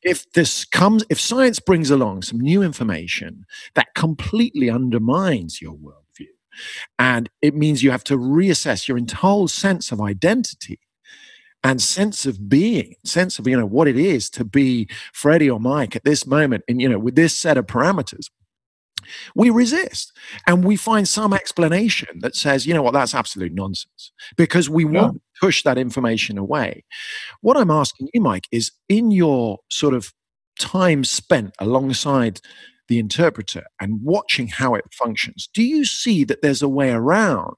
[0.02, 3.44] if this comes if science brings along some new information
[3.74, 6.26] that completely undermines your worldview
[6.98, 10.80] and it means you have to reassess your entire sense of identity
[11.66, 15.58] and sense of being, sense of, you know, what it is to be Freddie or
[15.58, 16.62] Mike at this moment.
[16.68, 18.30] And, you know, with this set of parameters,
[19.34, 20.12] we resist
[20.46, 24.84] and we find some explanation that says, you know what, that's absolute nonsense because we
[24.84, 25.02] yeah.
[25.02, 26.84] won't push that information away.
[27.40, 30.12] What I'm asking you, Mike, is in your sort of
[30.58, 32.40] time spent alongside
[32.88, 37.56] the interpreter and watching how it functions, do you see that there's a way around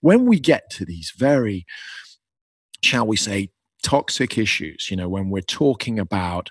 [0.00, 1.66] when we get to these very,
[2.82, 3.50] shall we say,
[3.82, 4.88] toxic issues?
[4.90, 6.50] You know, when we're talking about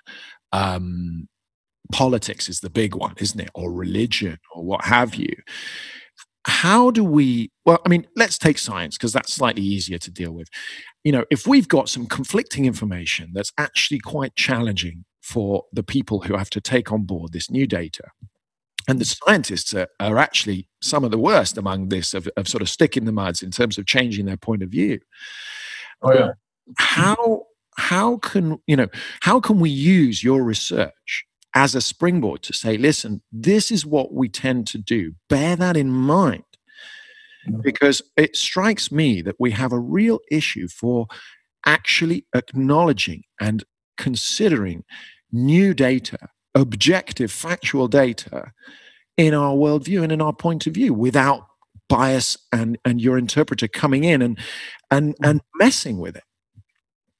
[0.52, 1.28] um,
[1.92, 3.50] politics is the big one, isn't it?
[3.54, 5.34] Or religion or what have you.
[6.46, 10.32] How do we, well, I mean, let's take science because that's slightly easier to deal
[10.32, 10.48] with.
[11.04, 16.20] You know, if we've got some conflicting information that's actually quite challenging for the people
[16.20, 18.04] who have to take on board this new data,
[18.88, 22.62] and the scientists are, are actually some of the worst among this of, of sort
[22.62, 24.98] of sticking the muds in terms of changing their point of view.
[26.00, 26.30] Oh, yeah.
[26.78, 27.42] How
[27.76, 28.88] how can you know
[29.20, 31.24] how can we use your research
[31.54, 35.14] as a springboard to say, listen, this is what we tend to do.
[35.28, 36.44] Bear that in mind.
[37.62, 41.06] Because it strikes me that we have a real issue for
[41.64, 43.64] actually acknowledging and
[43.96, 44.84] considering
[45.32, 46.18] new data,
[46.54, 48.52] objective, factual data
[49.16, 51.46] in our worldview and in our point of view without
[51.88, 54.38] bias and, and your interpreter coming in and
[54.90, 56.24] and and messing with it.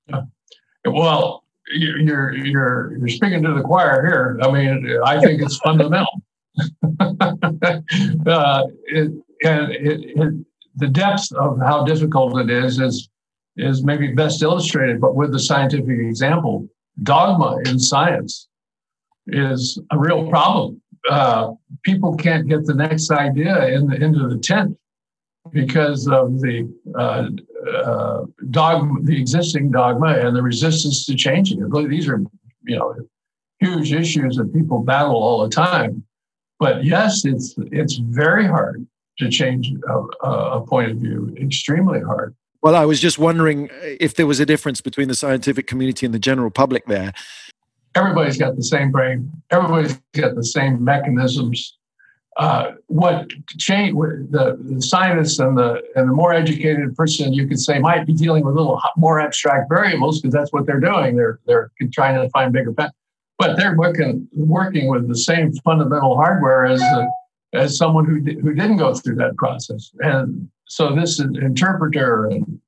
[0.09, 0.23] Yeah.
[0.87, 4.39] Well, you're you're you're speaking to the choir here.
[4.43, 6.23] I mean, I think it's fundamental.
[7.01, 9.13] uh, it,
[9.45, 10.35] and it, it,
[10.77, 13.09] the depth of how difficult it is is
[13.57, 16.69] is maybe best illustrated, but with the scientific example.
[17.05, 18.49] Dogma in science
[19.29, 20.81] is a real problem.
[21.09, 21.53] Uh,
[21.85, 24.77] people can't get the next idea in the, into the tent
[25.53, 27.29] because of the uh,
[27.67, 31.89] uh, dogma, the existing dogma, and the resistance to changing it.
[31.89, 32.21] These are,
[32.65, 32.95] you know,
[33.61, 36.05] huge issues that people battle all the time.
[36.59, 38.87] But yes, it's it's very hard
[39.19, 41.35] to change a, a point of view.
[41.41, 42.35] Extremely hard.
[42.63, 46.15] Well, I was just wondering if there was a difference between the scientific community and
[46.15, 47.13] the general public there.
[47.95, 49.31] Everybody's got the same brain.
[49.51, 51.78] Everybody's got the same mechanisms
[52.39, 53.29] uh, what
[53.59, 58.07] change the, the scientist and the and the more educated person you could say might
[58.07, 61.17] be dealing with a little more abstract variables because that's what they're doing.
[61.17, 62.93] They're they're trying to find bigger, but
[63.57, 67.09] they're working working with the same fundamental hardware as a,
[67.55, 69.91] as someone who who didn't go through that process.
[69.99, 72.61] And so this interpreter and,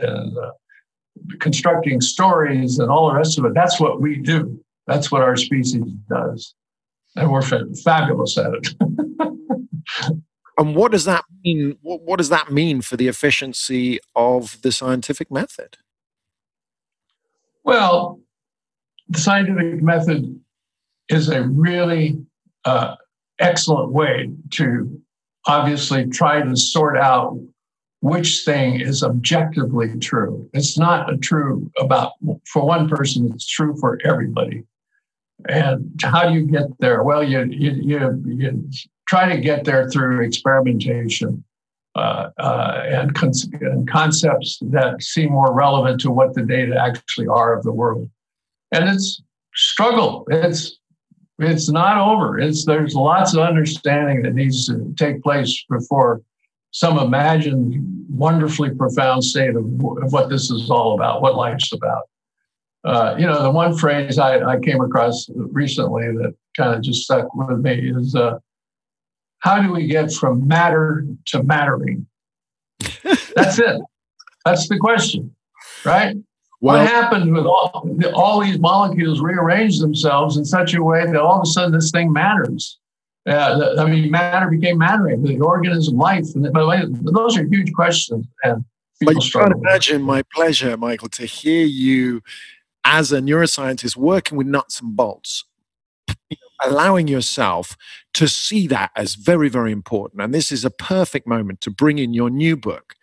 [0.00, 0.50] and uh,
[1.38, 3.54] constructing stories and all the rest of it.
[3.54, 4.58] That's what we do.
[4.88, 6.52] That's what our species does
[7.16, 8.68] and we're fabulous at it.
[10.58, 11.78] and what does that mean?
[11.82, 15.78] What, what does that mean for the efficiency of the scientific method?
[17.64, 18.20] Well,
[19.08, 20.40] the scientific method
[21.08, 22.18] is a really
[22.64, 22.96] uh,
[23.38, 25.00] excellent way to
[25.46, 27.38] obviously try to sort out
[28.00, 30.48] which thing is objectively true.
[30.52, 32.12] It's not a true about
[32.46, 34.64] for one person, it's true for everybody.
[35.48, 37.02] And how do you get there?
[37.02, 38.70] Well, you, you, you, you
[39.08, 41.44] try to get there through experimentation
[41.96, 47.28] uh, uh, and, con- and, concepts that seem more relevant to what the data actually
[47.28, 48.10] are of the world.
[48.72, 49.22] And it's
[49.54, 50.26] struggle.
[50.30, 50.78] It's
[51.38, 52.38] it's not over.
[52.38, 56.22] It's there's lots of understanding that needs to take place before
[56.70, 57.74] some imagined
[58.08, 62.02] wonderfully profound state of, of what this is all about, what life's about.
[62.84, 67.04] Uh, you know, the one phrase I, I came across recently that kind of just
[67.04, 68.38] stuck with me is uh,
[69.38, 72.06] how do we get from matter to mattering?
[73.34, 73.80] That's it.
[74.44, 75.34] That's the question,
[75.84, 76.16] right?
[76.60, 81.16] Well, what happened with all, all these molecules rearranged themselves in such a way that
[81.16, 82.78] all of a sudden this thing matters?
[83.26, 86.26] Uh, I mean, matter became mattering, the organism, life.
[86.34, 88.26] And by the way, those are huge questions.
[88.42, 88.64] And
[89.00, 92.22] but you can't imagine my pleasure, Michael, to hear you
[92.84, 95.44] as a neuroscientist working with nuts and bolts,
[96.64, 97.76] allowing yourself
[98.12, 100.22] to see that as very, very important.
[100.22, 102.94] And this is a perfect moment to bring in your new book,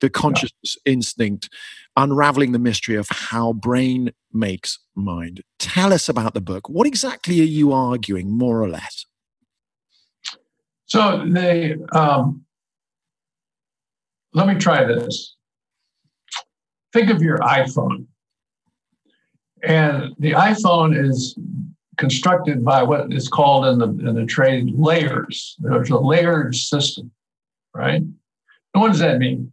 [0.00, 0.92] The Consciousness yeah.
[0.92, 1.48] Instinct
[1.96, 5.42] Unraveling the Mystery of How Brain Makes Mind.
[5.58, 6.68] Tell us about the book.
[6.68, 9.06] What exactly are you arguing, more or less?
[10.86, 12.44] So, they, um,
[14.34, 15.36] let me try this.
[16.92, 18.06] Think of your iPhone
[19.62, 21.36] and the iPhone is
[21.98, 25.56] constructed by what is called in the in the trade layers.
[25.60, 27.10] There's a layered system,
[27.74, 28.00] right?
[28.00, 29.52] And what does that mean?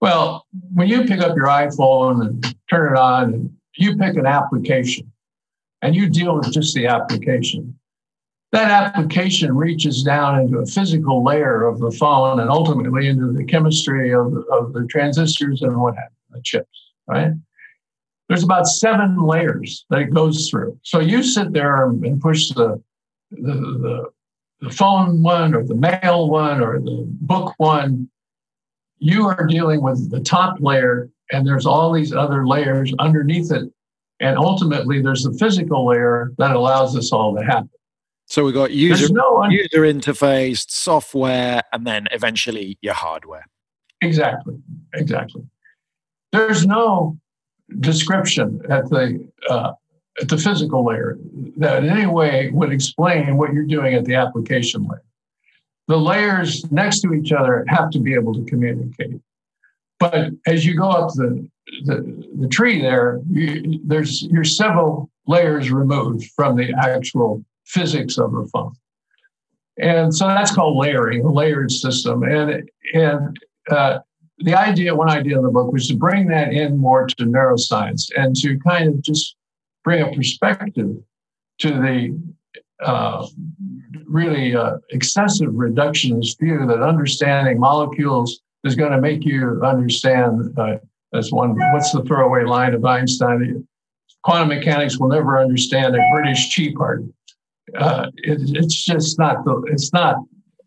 [0.00, 5.12] Well, when you pick up your iPhone and turn it on, you pick an application,
[5.82, 7.76] and you deal with just the application.
[8.52, 13.44] that application reaches down into a physical layer of the phone and ultimately into the
[13.44, 17.32] chemistry of, of the transistors and what have the chips, right?
[18.30, 20.78] There's about seven layers that it goes through.
[20.84, 22.80] So you sit there and push the,
[23.32, 24.04] the, the,
[24.60, 28.08] the phone one or the mail one or the book one.
[29.00, 33.68] You are dealing with the top layer, and there's all these other layers underneath it.
[34.20, 37.70] And ultimately, there's the physical layer that allows this all to happen.
[38.26, 43.46] So we've got user, no un- user interface, software, and then eventually your hardware.
[44.00, 44.54] Exactly.
[44.94, 45.42] Exactly.
[46.30, 47.18] There's no
[47.78, 49.72] description at the uh,
[50.20, 51.18] at the physical layer
[51.56, 55.02] that in any way would explain what you're doing at the application layer.
[55.88, 59.20] The layers next to each other have to be able to communicate.
[59.98, 61.48] But as you go up the
[61.84, 68.32] the, the tree there, you, there's you're several layers removed from the actual physics of
[68.32, 68.72] the phone.
[69.78, 72.22] And so that's called layering, a layered system.
[72.22, 73.38] And, and
[73.70, 74.00] uh,
[74.40, 78.10] the idea, one idea in the book was to bring that in more to neuroscience
[78.16, 79.36] and to kind of just
[79.84, 80.96] bring a perspective
[81.58, 82.18] to the
[82.82, 83.26] uh,
[84.06, 90.76] really uh, excessive reductionist view that understanding molecules is going to make you understand, uh,
[91.14, 93.66] as one, what's the throwaway line of Einstein?
[94.22, 97.12] Quantum mechanics will never understand a British tea party
[97.78, 100.16] uh, it, it's just not the, it's not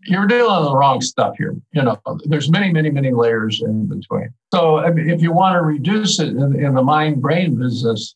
[0.06, 1.56] you're dealing with the wrong stuff here.
[1.72, 4.34] You know, there's many, many, many layers in between.
[4.54, 8.16] So if you want to reduce it in, in the mind brain business,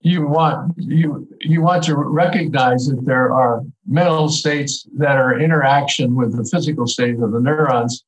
[0.00, 6.14] you want you you want to recognize that there are mental states that are interaction
[6.14, 8.04] with the physical state of the neurons,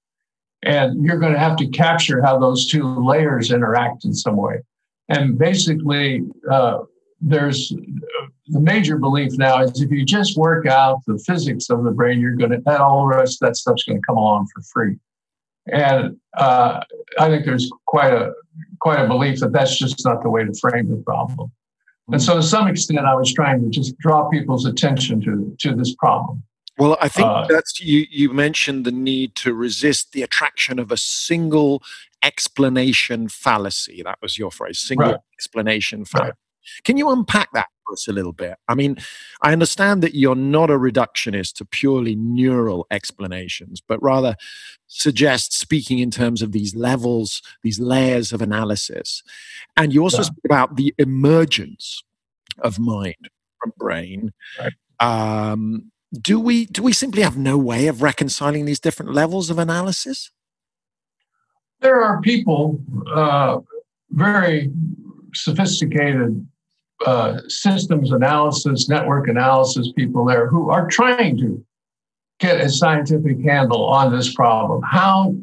[0.62, 4.60] and you're going to have to capture how those two layers interact in some way.
[5.08, 6.80] And basically, uh,
[7.20, 7.72] there's
[8.48, 12.20] the major belief now is if you just work out the physics of the brain,
[12.20, 14.62] you're going to, that all the rest of that stuff's going to come along for
[14.62, 14.96] free.
[15.72, 16.80] And uh,
[17.18, 18.32] I think there's quite a
[18.80, 21.50] quite a belief that that's just not the way to frame the problem.
[22.12, 25.74] And so, to some extent, I was trying to just draw people's attention to to
[25.74, 26.44] this problem.
[26.78, 28.06] Well, I think uh, that's you.
[28.10, 31.82] You mentioned the need to resist the attraction of a single
[32.22, 34.02] explanation fallacy.
[34.04, 35.20] That was your phrase, single right.
[35.34, 36.28] explanation fallacy.
[36.28, 36.34] Right.
[36.84, 38.56] Can you unpack that for us a little bit?
[38.68, 38.96] I mean,
[39.42, 44.36] I understand that you're not a reductionist to purely neural explanations, but rather
[44.86, 49.22] suggest speaking in terms of these levels, these layers of analysis.
[49.76, 50.22] And you also yeah.
[50.24, 52.02] speak about the emergence
[52.60, 54.32] of mind from brain.
[54.58, 54.72] Right.
[55.00, 59.58] Um, do we do we simply have no way of reconciling these different levels of
[59.58, 60.30] analysis?
[61.80, 62.80] There are people,
[63.14, 63.58] uh,
[64.10, 64.70] very
[65.34, 66.46] sophisticated
[67.04, 71.64] uh, systems analysis, network analysis people there who are trying to
[72.40, 74.82] get a scientific handle on this problem.
[74.82, 75.34] How,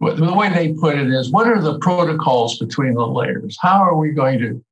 [0.00, 3.56] the way they put it is, what are the protocols between the layers?
[3.60, 4.64] How are we going to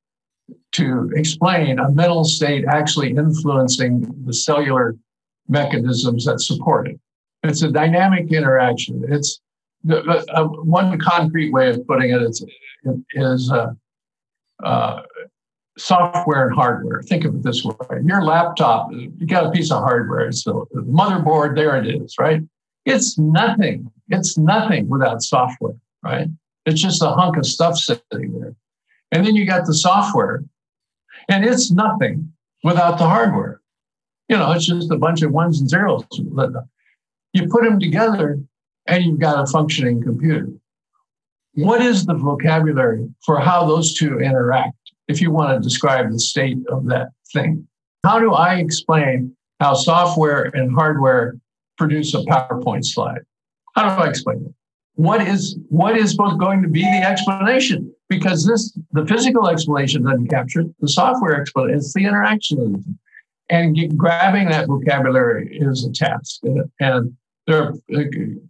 [0.73, 4.95] to explain a mental state actually influencing the cellular
[5.47, 6.99] mechanisms that support it?
[7.43, 9.03] It's a dynamic interaction.
[9.07, 9.39] It's
[9.83, 10.03] the,
[10.33, 12.45] uh, one concrete way of putting it is,
[13.13, 13.73] is uh,
[14.63, 15.01] uh,
[15.77, 17.01] software and hardware.
[17.01, 20.31] Think of it this way your laptop, you got a piece of hardware.
[20.31, 22.41] So the motherboard, there it is, right?
[22.85, 23.91] It's nothing.
[24.09, 26.27] It's nothing without software, right?
[26.65, 28.55] It's just a hunk of stuff sitting there.
[29.11, 30.43] And then you got the software,
[31.27, 32.31] and it's nothing
[32.63, 33.61] without the hardware.
[34.29, 36.05] You know, it's just a bunch of ones and zeros.
[37.33, 38.39] You put them together,
[38.87, 40.47] and you've got a functioning computer.
[41.53, 44.75] What is the vocabulary for how those two interact?
[45.07, 47.67] If you want to describe the state of that thing.
[48.03, 51.35] How do I explain how software and hardware
[51.77, 53.21] produce a PowerPoint slide?
[53.75, 54.53] How do I explain it?
[54.95, 57.93] What is what is both going to be the explanation?
[58.09, 60.65] Because this the physical explanation doesn't capture.
[60.79, 62.97] The software explanation is the interaction
[63.49, 66.39] And get, grabbing that vocabulary is a task.
[66.43, 67.73] And, and there, are,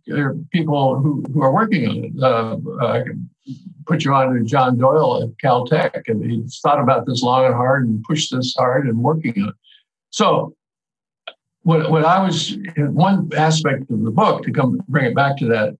[0.06, 2.12] there are people who, who are working on it.
[2.22, 3.30] Uh, can
[3.86, 7.54] put you on to John Doyle at Caltech, and he's thought about this long and
[7.54, 9.56] hard and pushed this hard and working on it.
[10.10, 10.56] So,
[11.64, 15.46] what, what I was one aspect of the book to come bring it back to
[15.48, 15.78] that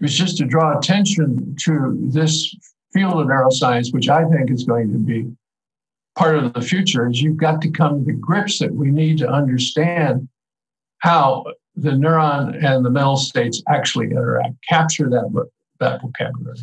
[0.00, 2.54] was just to draw attention to this
[2.92, 5.26] field of neuroscience, which I think is going to be
[6.16, 7.08] part of the future.
[7.08, 10.28] Is you've got to come to grips that we need to understand
[10.98, 11.44] how
[11.76, 14.54] the neuron and the mental states actually interact.
[14.68, 15.46] Capture that
[15.78, 16.58] that vocabulary.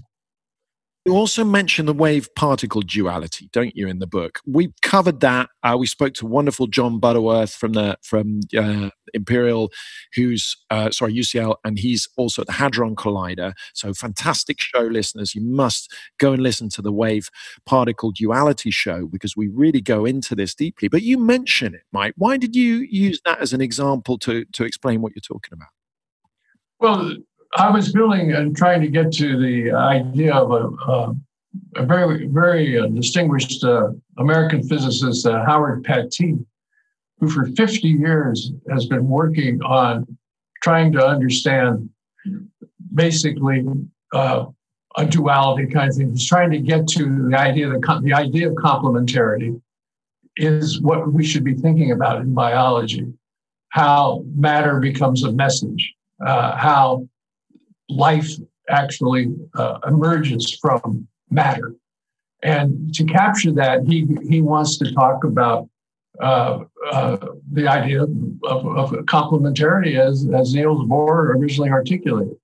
[1.05, 4.39] You also mention the wave particle duality, don't you, in the book?
[4.47, 5.49] We covered that.
[5.61, 9.69] Uh, we spoke to wonderful John Butterworth from the from uh, Imperial,
[10.15, 13.51] who's uh, sorry UCL, and he's also at the Hadron Collider.
[13.73, 15.35] So fantastic show, listeners.
[15.35, 17.27] You must go and listen to the wave
[17.65, 20.87] particle duality show because we really go into this deeply.
[20.87, 22.13] But you mention it, Mike.
[22.15, 25.67] Why did you use that as an example to to explain what you're talking about?
[26.79, 27.17] Well,
[27.55, 31.15] I was building and trying to get to the idea of a, a,
[31.75, 36.43] a very, very uh, distinguished uh, American physicist, uh, Howard Pattee,
[37.19, 40.17] who for 50 years has been working on
[40.63, 41.89] trying to understand
[42.93, 43.65] basically
[44.13, 44.45] uh,
[44.97, 46.11] a duality kind of thing.
[46.11, 49.61] He's trying to get to the idea that the idea of complementarity
[50.37, 53.13] is what we should be thinking about in biology.
[53.69, 55.93] How matter becomes a message,
[56.25, 57.07] uh, how
[57.89, 58.29] life
[58.69, 61.73] actually uh, emerges from matter.
[62.43, 65.69] And to capture that, he, he wants to talk about
[66.21, 66.59] uh,
[66.91, 67.17] uh,
[67.51, 68.09] the idea of,
[68.43, 72.35] of, complementarity as, as Niels Bohr originally articulated.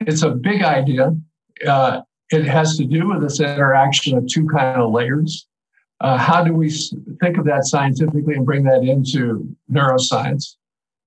[0.00, 1.14] It's a big idea.
[1.66, 2.00] Uh,
[2.30, 5.46] it has to do with this interaction of two kind of layers.
[6.00, 6.70] Uh, how do we
[7.20, 10.56] think of that scientifically and bring that into neuroscience?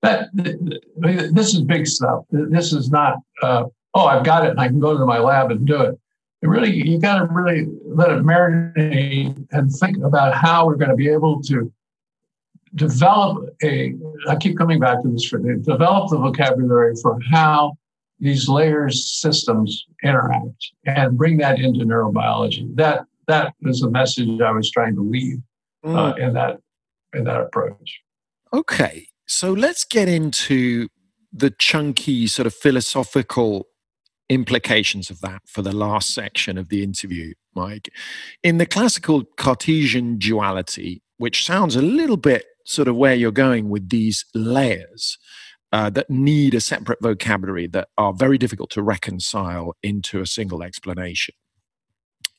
[0.02, 2.26] That this is big stuff.
[2.32, 5.52] This is not, uh, oh, I've got it and I can go to my lab
[5.52, 6.00] and do it.
[6.42, 10.90] it really, you got to really let it marinate and think about how we're going
[10.90, 11.72] to be able to
[12.76, 13.94] develop a.
[14.28, 17.78] I keep coming back to this for the, develop the vocabulary for how
[18.20, 22.76] these layers systems interact and bring that into neurobiology.
[22.76, 25.40] That that is the message I was trying to leave
[25.84, 26.20] uh, mm.
[26.20, 26.60] in that
[27.14, 28.02] in that approach.
[28.54, 30.90] Okay, so let's get into
[31.32, 33.68] the chunky sort of philosophical
[34.28, 37.90] implications of that for the last section of the interview, Mike.
[38.44, 43.70] In the classical Cartesian duality, which sounds a little bit sort of where you're going
[43.70, 45.18] with these layers
[45.72, 50.62] uh, that need a separate vocabulary that are very difficult to reconcile into a single
[50.62, 51.36] explanation.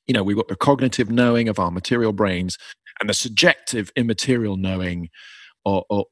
[0.07, 2.59] You know, we've got the cognitive knowing of our material brains
[3.01, 5.09] and the subjective immaterial knowing
[5.65, 6.05] or, or,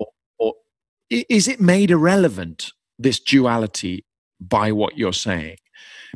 [1.11, 4.05] is it made irrelevant this duality
[4.41, 5.57] by what you're saying?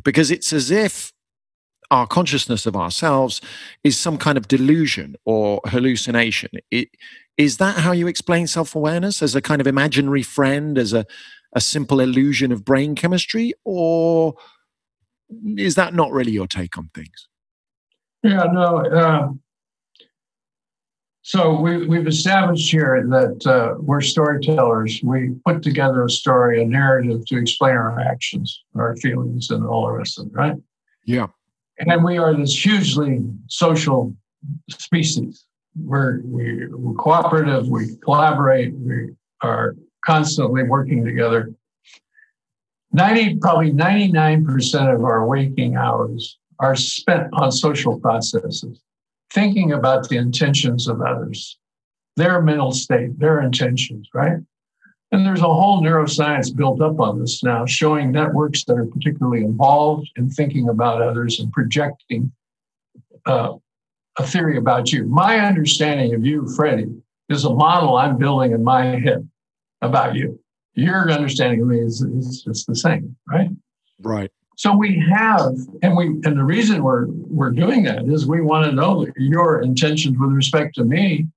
[0.03, 1.11] Because it's as if
[1.91, 3.41] our consciousness of ourselves
[3.83, 6.49] is some kind of delusion or hallucination.
[6.71, 6.89] It,
[7.37, 9.21] is that how you explain self-awareness?
[9.21, 11.05] As a kind of imaginary friend as a,
[11.53, 13.53] a simple illusion of brain chemistry?
[13.63, 14.35] Or
[15.57, 17.27] is that not really your take on things?
[18.23, 19.29] Yeah no uh,
[21.25, 25.01] so we, we've established here that uh, we're storytellers.
[25.03, 29.87] We put together a story, a narrative to explain our actions, our feelings, and all
[29.87, 30.53] the rest of it, right?
[31.03, 31.25] Yeah.
[31.79, 34.15] And we are this hugely social
[34.69, 35.47] species.
[35.75, 41.51] We're, we, we're cooperative, we collaborate, we are constantly working together.
[42.93, 48.79] 90, probably 99% of our waking hours are spent on social processes
[49.35, 51.59] thinking about the intentions of others,
[52.15, 54.37] their mental state, their intentions, right?
[55.11, 59.43] And there's a whole neuroscience built up on this now, showing networks that are particularly
[59.43, 62.31] involved in thinking about others and projecting
[63.25, 63.53] uh,
[64.17, 65.05] a theory about you.
[65.05, 66.95] My understanding of you, Freddie,
[67.29, 69.29] is a model I'm building in my head
[69.81, 70.39] about you.
[70.75, 73.49] Your understanding of me is, is just the same, right?
[74.01, 74.31] Right.
[74.57, 78.65] So we have, and we, and the reason we're we're doing that is we want
[78.65, 81.27] to know your intentions with respect to me,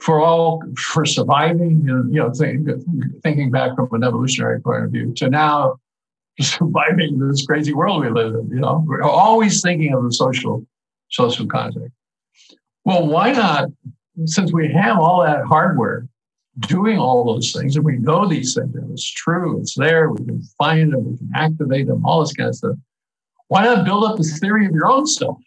[0.00, 1.88] for all for surviving.
[1.88, 2.68] And, you know, think,
[3.22, 5.78] thinking back from an evolutionary point of view to now
[6.40, 8.48] surviving this crazy world we live in.
[8.50, 10.64] You know, we're always thinking of the social
[11.08, 11.90] social context.
[12.84, 13.68] Well, why not?
[14.24, 16.08] Since we have all that hardware,
[16.60, 20.24] doing all those things, and we know these things, and it's true, it's there, we
[20.24, 22.76] can find them, we can activate them, all this kind of stuff.
[23.48, 25.38] Why not build up this theory of your own self?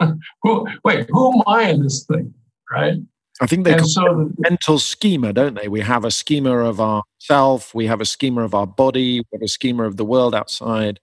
[0.42, 2.32] who, wait, who am I in this thing,
[2.70, 2.98] right?
[3.42, 5.68] I think they call so the, mental schema, don't they?
[5.68, 9.26] We have a schema of our self, we have a schema of our body, we
[9.32, 11.00] have a schema of the world outside.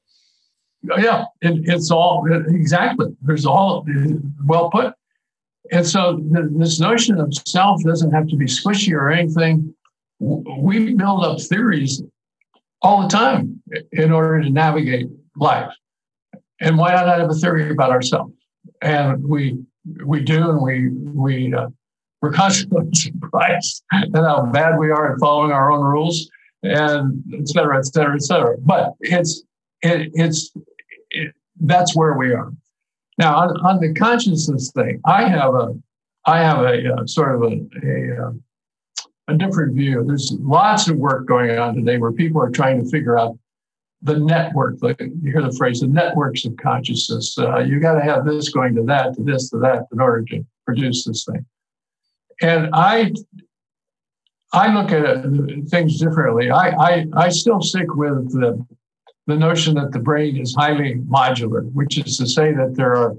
[0.91, 3.07] Oh, yeah, it, it's all exactly.
[3.22, 3.86] There's all
[4.45, 4.93] well put.
[5.72, 9.74] And so this notion of self doesn't have to be squishy or anything.
[10.20, 12.01] We build up theories
[12.82, 13.61] all the time
[13.91, 15.72] in order to navigate life.
[16.59, 18.34] And why not have a theory about ourselves?
[18.82, 19.59] And we
[20.05, 21.70] we do, and we we uh,
[22.22, 26.30] we're constantly surprised at how bad we are at following our own rules,
[26.63, 28.57] and et cetera, et cetera, et cetera.
[28.59, 29.43] But it's
[29.82, 30.51] it, it's
[31.11, 32.51] it, that's where we are.
[33.18, 35.74] Now, on, on the consciousness thing, I have a,
[36.26, 38.32] I have a, uh, sort of a, a, uh,
[39.30, 40.03] a different view.
[40.05, 43.38] There's lots of work going on today where people are trying to figure out
[44.01, 44.76] the network.
[44.82, 47.38] Like you hear the phrase, the networks of consciousness.
[47.38, 50.24] Uh, you got to have this going to that, to this, to that, in order
[50.26, 51.45] to produce this thing.
[52.41, 53.11] And I,
[54.53, 56.51] I look at it, things differently.
[56.51, 58.63] I, I, I still stick with the
[59.28, 63.15] the notion that the brain is highly modular, which is to say that there are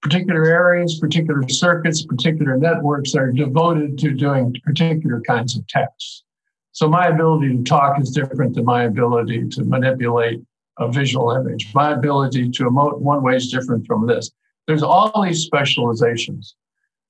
[0.00, 6.24] particular areas, particular circuits, particular networks that are devoted to doing particular kinds of tasks.
[6.72, 10.40] So my ability to talk is different than my ability to manipulate
[10.78, 11.74] a visual image.
[11.74, 14.30] My ability to emote one way is different from this.
[14.66, 16.54] There's all these specializations.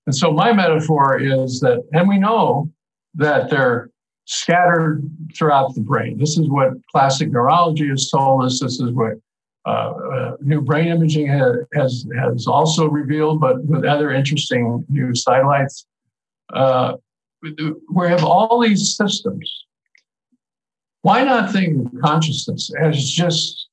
[0.06, 2.70] And so my metaphor is that, and we know
[3.14, 3.90] that they're
[4.28, 5.02] scattered
[5.34, 6.18] throughout the brain.
[6.18, 8.60] This is what classic neurology has told us.
[8.60, 9.14] This is what
[9.66, 15.86] uh, uh, new brain imaging has, has also revealed, but with other interesting new sidelights.
[16.52, 16.94] Uh,
[17.42, 19.64] we have all these systems.
[21.02, 23.68] Why not think of consciousness as just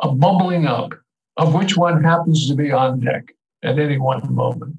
[0.00, 0.94] a bubbling up
[1.36, 3.32] of which one happens to be on deck
[3.62, 4.76] at any one moment?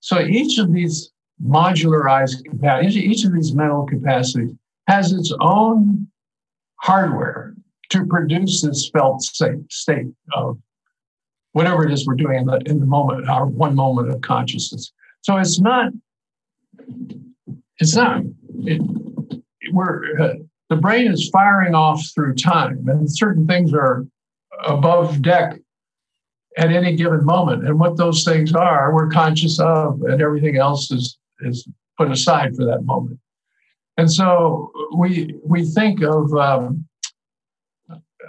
[0.00, 3.00] So each of these modularized capacity.
[3.00, 4.54] Each of these mental capacities
[4.88, 6.08] has its own
[6.76, 7.54] hardware
[7.90, 10.58] to produce this felt state of
[11.52, 14.92] whatever it is we're doing in the, in the moment, our one moment of consciousness.
[15.22, 15.92] So it's not,
[17.78, 18.22] it's not,
[18.64, 18.82] it,
[19.72, 20.34] we're, uh,
[20.68, 24.06] the brain is firing off through time and certain things are
[24.64, 25.58] above deck
[26.56, 27.66] at any given moment.
[27.66, 32.54] And what those things are, we're conscious of, and everything else is is put aside
[32.56, 33.18] for that moment.
[33.96, 36.32] And so we we think of.
[36.34, 36.86] Um,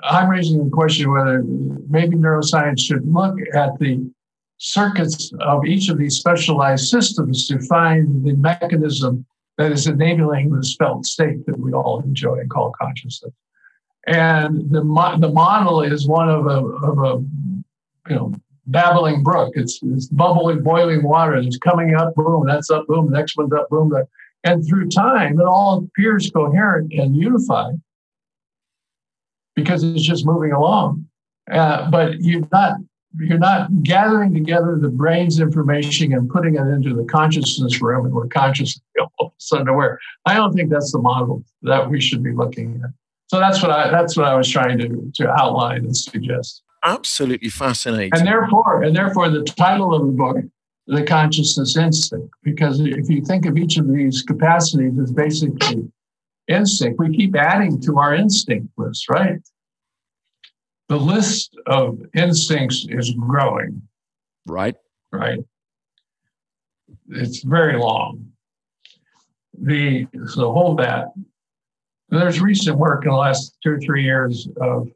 [0.03, 1.41] I'm raising the question whether
[1.87, 4.07] maybe neuroscience should look at the
[4.57, 9.25] circuits of each of these specialized systems to find the mechanism
[9.57, 13.33] that is enabling this felt state that we all enjoy and call consciousness.
[14.07, 14.81] And the,
[15.19, 18.33] the model is one of a, of a you know
[18.67, 19.53] babbling brook.
[19.55, 21.35] It's, it's bubbling, boiling water.
[21.35, 23.89] It's coming up, boom, that's up, boom, next one's up, boom.
[23.89, 24.07] That.
[24.43, 27.81] And through time, it all appears coherent and unified
[29.55, 31.07] because it's just moving along.
[31.51, 32.77] Uh, but you're not
[33.17, 38.13] you're not gathering together the brain's information and putting it into the consciousness room and
[38.13, 39.99] we're conscious all of a sudden aware.
[40.25, 42.89] I don't think that's the model that we should be looking at.
[43.27, 47.49] So that's what I that's what I was trying to to outline and suggest absolutely
[47.49, 48.11] fascinating.
[48.17, 50.37] And therefore, and therefore, the title of the book,
[50.87, 55.91] The Consciousness Instinct, because if you think of each of these capacities as basically
[56.47, 59.39] instinct, we keep adding to our instinct list, right?
[60.87, 63.81] The list of instincts is growing.
[64.45, 64.75] Right.
[65.11, 65.39] Right.
[67.09, 68.31] It's very long.
[69.61, 71.07] The so hold that.
[72.09, 74.89] There's recent work in the last two or three years of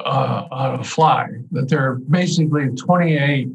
[0.00, 3.48] uh, on a fly, that there are basically 28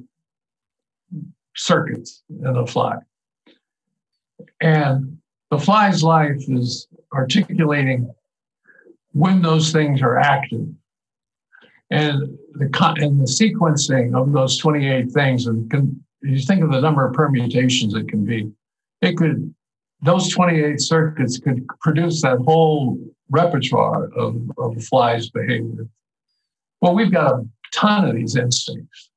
[1.55, 2.97] circuits in a fly.
[4.61, 5.17] And
[5.49, 8.13] the fly's life is articulating
[9.13, 10.67] when those things are active.
[11.89, 12.65] And the,
[12.99, 17.13] and the sequencing of those 28 things, and can, you think of the number of
[17.13, 18.51] permutations it can be,
[19.01, 19.53] it could,
[20.01, 25.87] those 28 circuits could produce that whole repertoire of, of fly's behavior.
[26.81, 29.09] Well, we've got a ton of these instincts.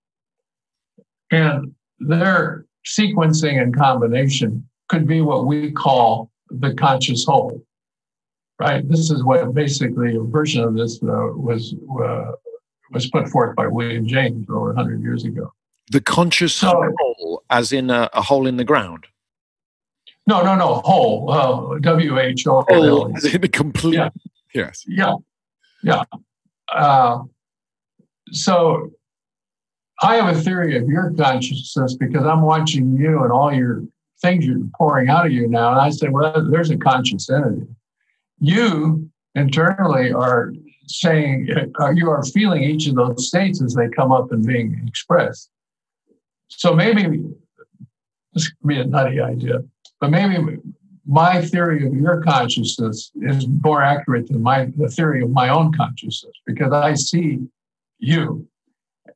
[1.30, 7.62] And their sequencing and combination could be what we call the conscious whole.
[8.58, 8.86] Right?
[8.88, 12.32] This is what basically a version of this uh, was uh,
[12.90, 15.52] was put forth by William James over 100 years ago.
[15.90, 19.06] The conscious so, hole, as in a, a, hole in the ground?
[20.26, 21.30] No, no, no, hole.
[21.30, 21.72] whole.
[21.72, 23.08] Uh, W H O L.
[23.08, 23.94] The complete.
[23.94, 24.10] Yeah.
[24.54, 24.84] Yes.
[24.86, 25.14] Yeah.
[25.82, 26.04] Yeah.
[26.72, 27.22] Uh,
[28.32, 28.90] so
[30.02, 33.82] I have a theory of your consciousness because I'm watching you and all your
[34.22, 35.70] things you're pouring out of you now.
[35.70, 37.66] And I say, well, there's a conscious entity.
[38.38, 40.52] You internally are
[40.86, 41.48] saying,
[41.80, 45.50] uh, you are feeling each of those states as they come up and being expressed.
[46.48, 47.22] So maybe
[48.32, 49.62] this could be a nutty idea,
[50.00, 50.58] but maybe
[51.06, 55.72] my theory of your consciousness is more accurate than my the theory of my own
[55.72, 57.40] consciousness because I see
[58.00, 58.46] you.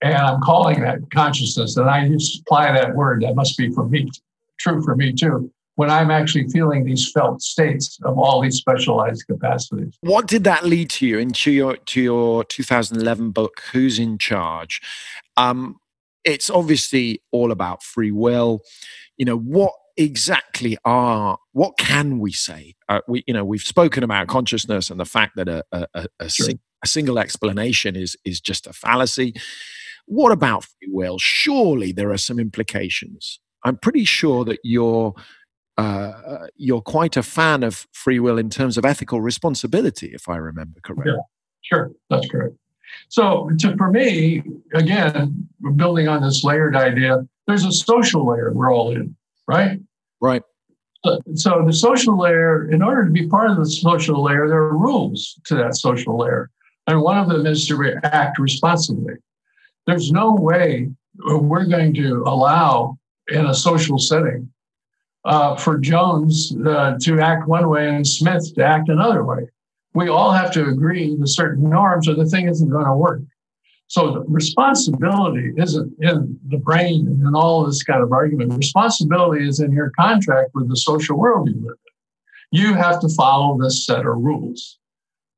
[0.03, 1.77] And I'm calling that consciousness.
[1.77, 3.23] And I just apply that word.
[3.23, 4.11] That must be for me,
[4.59, 5.51] true for me too.
[5.77, 9.97] when I'm actually feeling these felt states of all these specialized capacities.
[10.01, 14.81] What did that lead to you into your to your 2011 book, Who's in Charge?
[15.37, 15.77] Um,
[16.25, 18.63] it's obviously all about free will.
[19.17, 22.75] You know what exactly are what can we say?
[22.89, 26.29] Uh, we you know we've spoken about consciousness and the fact that a a, a,
[26.29, 26.47] sure.
[26.47, 29.35] sing, a single explanation is is just a fallacy.
[30.07, 31.19] What about free will?
[31.19, 33.41] Surely there are some implications.
[33.65, 35.15] I'm pretty sure that you're
[35.77, 40.37] uh, you're quite a fan of free will in terms of ethical responsibility, if I
[40.37, 41.15] remember correctly.
[41.17, 41.23] Yeah,
[41.63, 42.55] sure, that's correct.
[43.09, 44.43] So, to, for me,
[44.75, 49.17] again, building on this layered idea, there's a social layer we're all in,
[49.49, 49.81] right?
[50.21, 50.43] Right.
[51.05, 54.63] So, so, the social layer, in order to be part of the social layer, there
[54.63, 56.51] are rules to that social layer.
[56.87, 59.15] And one of them is to act responsibly.
[59.87, 64.51] There's no way we're going to allow in a social setting
[65.25, 69.49] uh, for Jones uh, to act one way and Smith to act another way.
[69.95, 73.23] We all have to agree to certain norms, or the thing isn't going to work.
[73.87, 78.55] So the responsibility isn't in the brain and all this kind of argument.
[78.55, 81.77] Responsibility is in your contract with the social world you live
[82.53, 82.61] in.
[82.61, 84.79] You have to follow this set of rules.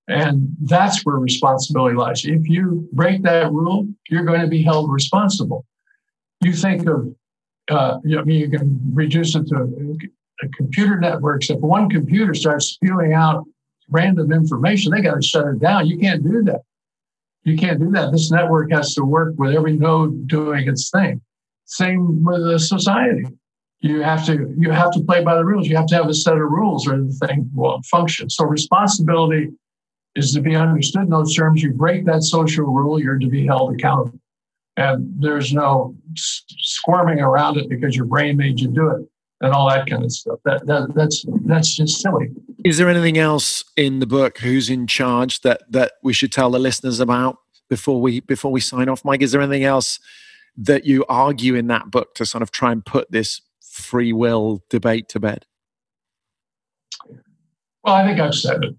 [0.09, 2.24] And that's where responsibility lies.
[2.24, 5.66] If you break that rule, you're going to be held responsible.
[6.40, 7.12] You think of
[7.68, 11.50] uh, you, know, you can reduce it to a, a computer networks.
[11.50, 13.44] If one computer starts spewing out
[13.90, 15.86] random information, they got to shut it down.
[15.86, 16.62] You can't do that.
[17.42, 18.12] You can't do that.
[18.12, 21.20] This network has to work with every node doing its thing.
[21.64, 23.24] Same with a society.
[23.80, 25.68] You have to you have to play by the rules.
[25.68, 28.30] You have to have a set of rules or the thing won't function.
[28.30, 29.50] So responsibility
[30.17, 31.62] is to be understood in those terms.
[31.62, 34.19] You break that social rule, you're to be held accountable
[34.77, 39.09] and there's no squirming around it because your brain made you do it
[39.41, 40.39] and all that kind of stuff.
[40.45, 42.31] That, that that's that's just silly.
[42.64, 44.39] Is there anything else in the book?
[44.39, 47.39] Who's in charge that that we should tell the listeners about
[47.69, 49.23] before we before we sign off, Mike?
[49.23, 49.99] Is there anything else
[50.59, 54.62] that you argue in that book to sort of try and put this free will
[54.71, 55.47] debate to bed?
[57.83, 58.75] Well, I think I've said it.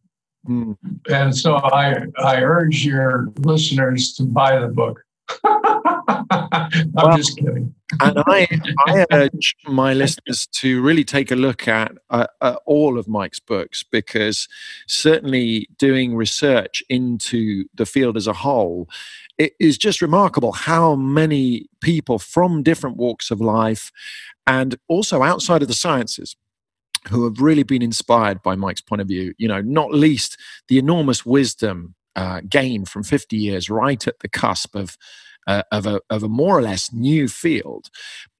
[0.47, 0.77] Mm.
[1.09, 5.03] And so I, I urge your listeners to buy the book.
[5.43, 7.73] I'm well, just kidding.
[7.99, 8.47] and I,
[8.87, 13.39] I urge my listeners to really take a look at, uh, at all of Mike's
[13.39, 14.47] books because
[14.87, 18.87] certainly doing research into the field as a whole,
[19.37, 23.91] it is just remarkable how many people from different walks of life
[24.45, 26.35] and also outside of the sciences
[27.09, 29.33] who have really been inspired by Mike's point of view.
[29.37, 30.37] You know, not least
[30.67, 34.97] the enormous wisdom uh, gain from 50 years right at the cusp of,
[35.45, 37.89] uh, of, a, of a more or less new field.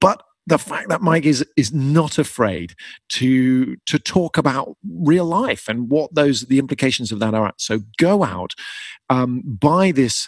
[0.00, 2.74] But the fact that Mike is is not afraid
[3.10, 7.52] to to talk about real life and what those the implications of that are.
[7.58, 8.54] So go out,
[9.10, 10.26] um, buy this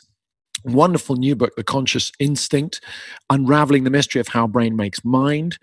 [0.65, 2.83] wonderful new book, The Conscious Instinct,
[3.31, 5.59] unraveling the mystery of how brain makes mind.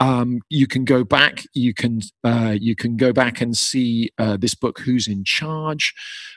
[0.00, 1.44] Um, you can go back.
[1.54, 5.92] You can uh, you can go back and see uh, this book, Who's in Charge.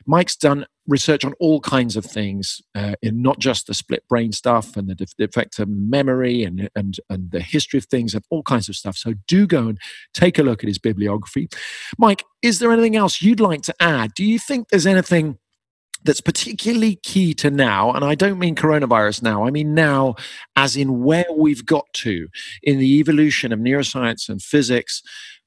[0.05, 4.31] Mike's done research on all kinds of things, uh, in not just the split brain
[4.31, 8.15] stuff and the, de- the effect of memory and and and the history of things,
[8.15, 8.97] of all kinds of stuff.
[8.97, 9.77] So do go and
[10.13, 11.47] take a look at his bibliography.
[11.97, 14.13] Mike, is there anything else you'd like to add?
[14.15, 15.37] Do you think there's anything?
[16.03, 20.15] That's particularly key to now, and I don't mean coronavirus now, I mean now
[20.55, 22.27] as in where we've got to
[22.63, 25.01] in the evolution of neuroscience and physics.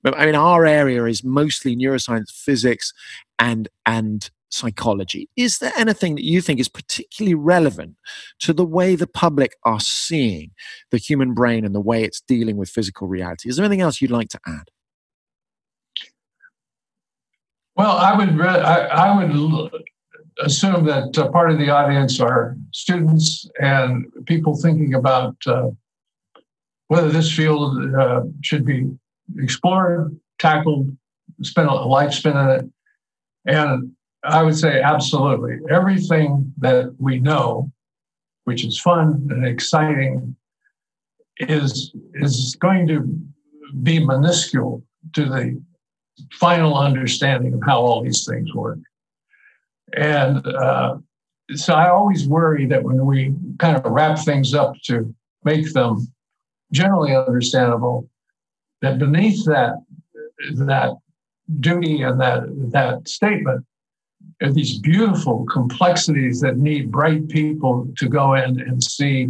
[0.04, 2.92] I mean, our area is mostly neuroscience, physics,
[3.38, 5.28] and and psychology.
[5.36, 7.96] Is there anything that you think is particularly relevant
[8.40, 10.52] to the way the public are seeing
[10.90, 13.48] the human brain and the way it's dealing with physical reality?
[13.48, 14.68] Is there anything else you'd like to add?
[17.76, 19.34] Well, I would I, I would
[20.40, 25.70] assume that uh, part of the audience are students and people thinking about uh,
[26.88, 28.90] whether this field uh, should be
[29.38, 30.96] explored, tackled,
[31.42, 32.70] spend a life spent in it.
[33.46, 33.92] And
[34.24, 35.58] I would say absolutely.
[35.70, 37.70] Everything that we know,
[38.44, 40.36] which is fun and exciting,
[41.38, 43.18] is, is going to
[43.82, 44.82] be minuscule
[45.14, 45.62] to the
[46.32, 48.78] final understanding of how all these things work.
[49.96, 50.96] And uh,
[51.54, 55.14] so I always worry that when we kind of wrap things up to
[55.44, 56.06] make them
[56.72, 58.08] generally understandable,
[58.82, 59.74] that beneath that
[60.54, 60.96] that
[61.60, 62.42] duty and that
[62.72, 63.64] that statement
[64.42, 69.28] are these beautiful complexities that need bright people to go in and see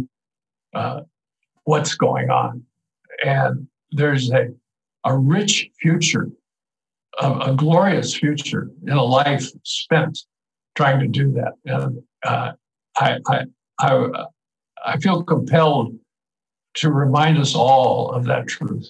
[0.73, 1.01] uh,
[1.65, 2.63] what's going on.
[3.23, 4.47] And there's a
[5.05, 6.31] a rich future,
[7.21, 10.17] a, a, glorious future in a life spent
[10.75, 11.53] trying to do that.
[11.65, 12.51] And uh,
[12.97, 13.41] I, I,
[13.79, 14.25] I,
[14.85, 15.95] I feel compelled
[16.75, 18.87] to remind us all of that truth.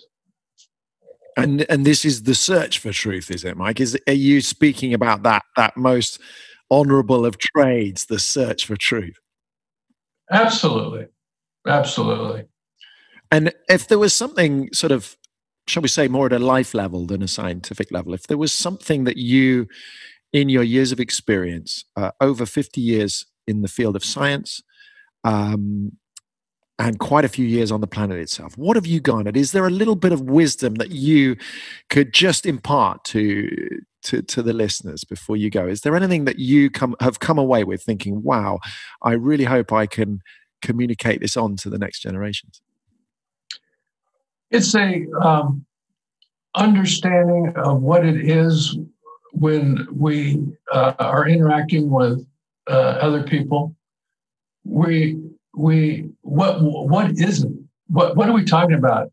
[1.37, 3.81] And and this is the search for truth, is it, Mike?
[3.81, 6.19] Is are you speaking about that that most
[6.71, 9.17] honorable of trades, the search for truth?
[10.31, 11.07] Absolutely,
[11.67, 12.45] absolutely.
[13.31, 15.17] And if there was something sort of,
[15.67, 18.53] shall we say, more at a life level than a scientific level, if there was
[18.53, 19.67] something that you,
[20.35, 24.61] in your years of experience, uh, over fifty years in the field of science,
[25.23, 25.93] um,
[26.77, 28.57] and quite a few years on the planet itself.
[28.57, 29.37] What have you garnered?
[29.37, 31.37] Is there a little bit of wisdom that you
[31.89, 33.49] could just impart to
[34.03, 35.67] to, to the listeners before you go?
[35.67, 38.59] Is there anything that you come have come away with thinking, "Wow,
[39.01, 40.21] I really hope I can
[40.61, 42.61] communicate this on to the next generations"?
[44.51, 45.65] It's a um,
[46.55, 48.77] understanding of what it is
[49.35, 52.25] when we uh, are interacting with
[52.67, 53.75] uh, other people.
[54.63, 55.21] We
[55.55, 57.51] we what what is it?
[57.87, 59.09] What what are we talking about?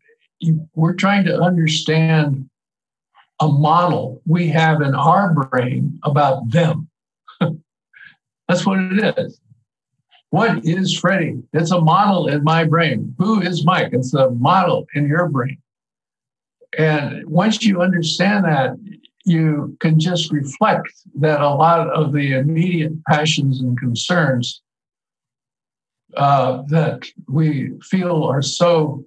[0.74, 2.48] We're trying to understand
[3.40, 6.88] a model we have in our brain about them.
[8.48, 9.40] That's what it is.
[10.30, 11.42] What is Freddie?
[11.52, 13.14] It's a model in my brain.
[13.18, 13.90] Who is Mike?
[13.92, 15.58] It's a model in your brain.
[16.78, 18.76] And once you understand that,
[19.24, 20.88] you can just reflect
[21.20, 24.62] that a lot of the immediate passions and concerns
[26.16, 29.04] uh, that we feel are so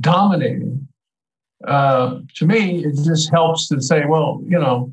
[0.00, 0.86] dominating,
[1.66, 4.92] uh, to me, it just helps to say, well, you know,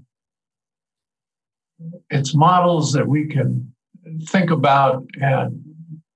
[2.10, 3.72] it's models that we can
[4.28, 5.64] think about and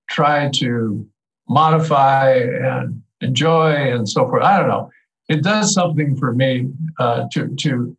[0.09, 1.07] try to
[1.47, 4.43] modify and enjoy and so forth.
[4.43, 4.89] I don't know.
[5.27, 7.95] It does something for me uh, to to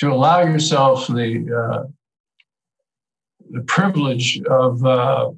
[0.00, 1.84] to allow yourself the uh,
[3.50, 5.30] the privilege of uh,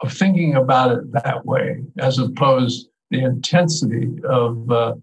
[0.00, 4.94] of thinking about it that way, as opposed to the intensity of uh,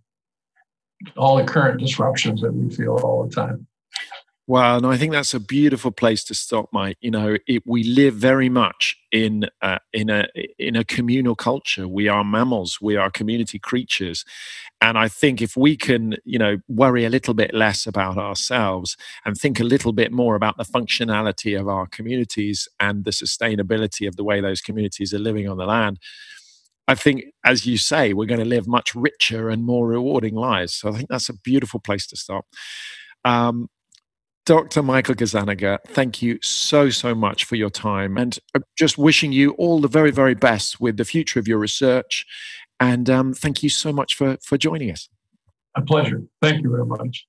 [1.15, 3.65] all the current disruptions that we feel all the time.
[4.45, 6.97] Well, and I think that's a beautiful place to stop, Mike.
[6.99, 10.27] You know, it, we live very much in uh, in a
[10.59, 11.87] in a communal culture.
[11.87, 12.79] We are mammals.
[12.81, 14.25] We are community creatures,
[14.83, 18.97] and I think if we can, you know, worry a little bit less about ourselves
[19.23, 24.09] and think a little bit more about the functionality of our communities and the sustainability
[24.09, 25.99] of the way those communities are living on the land,
[26.89, 30.73] I think, as you say, we're going to live much richer and more rewarding lives.
[30.73, 32.45] So I think that's a beautiful place to stop.
[33.23, 33.69] Um,
[34.45, 34.83] Dr.
[34.83, 39.51] Michael Gazzaniga, thank you so, so much for your time and uh, just wishing you
[39.51, 42.25] all the very, very best with the future of your research.
[42.83, 45.07] And um, thank you so much for, for joining us.
[45.73, 46.21] A pleasure.
[46.41, 47.25] Thank you very much.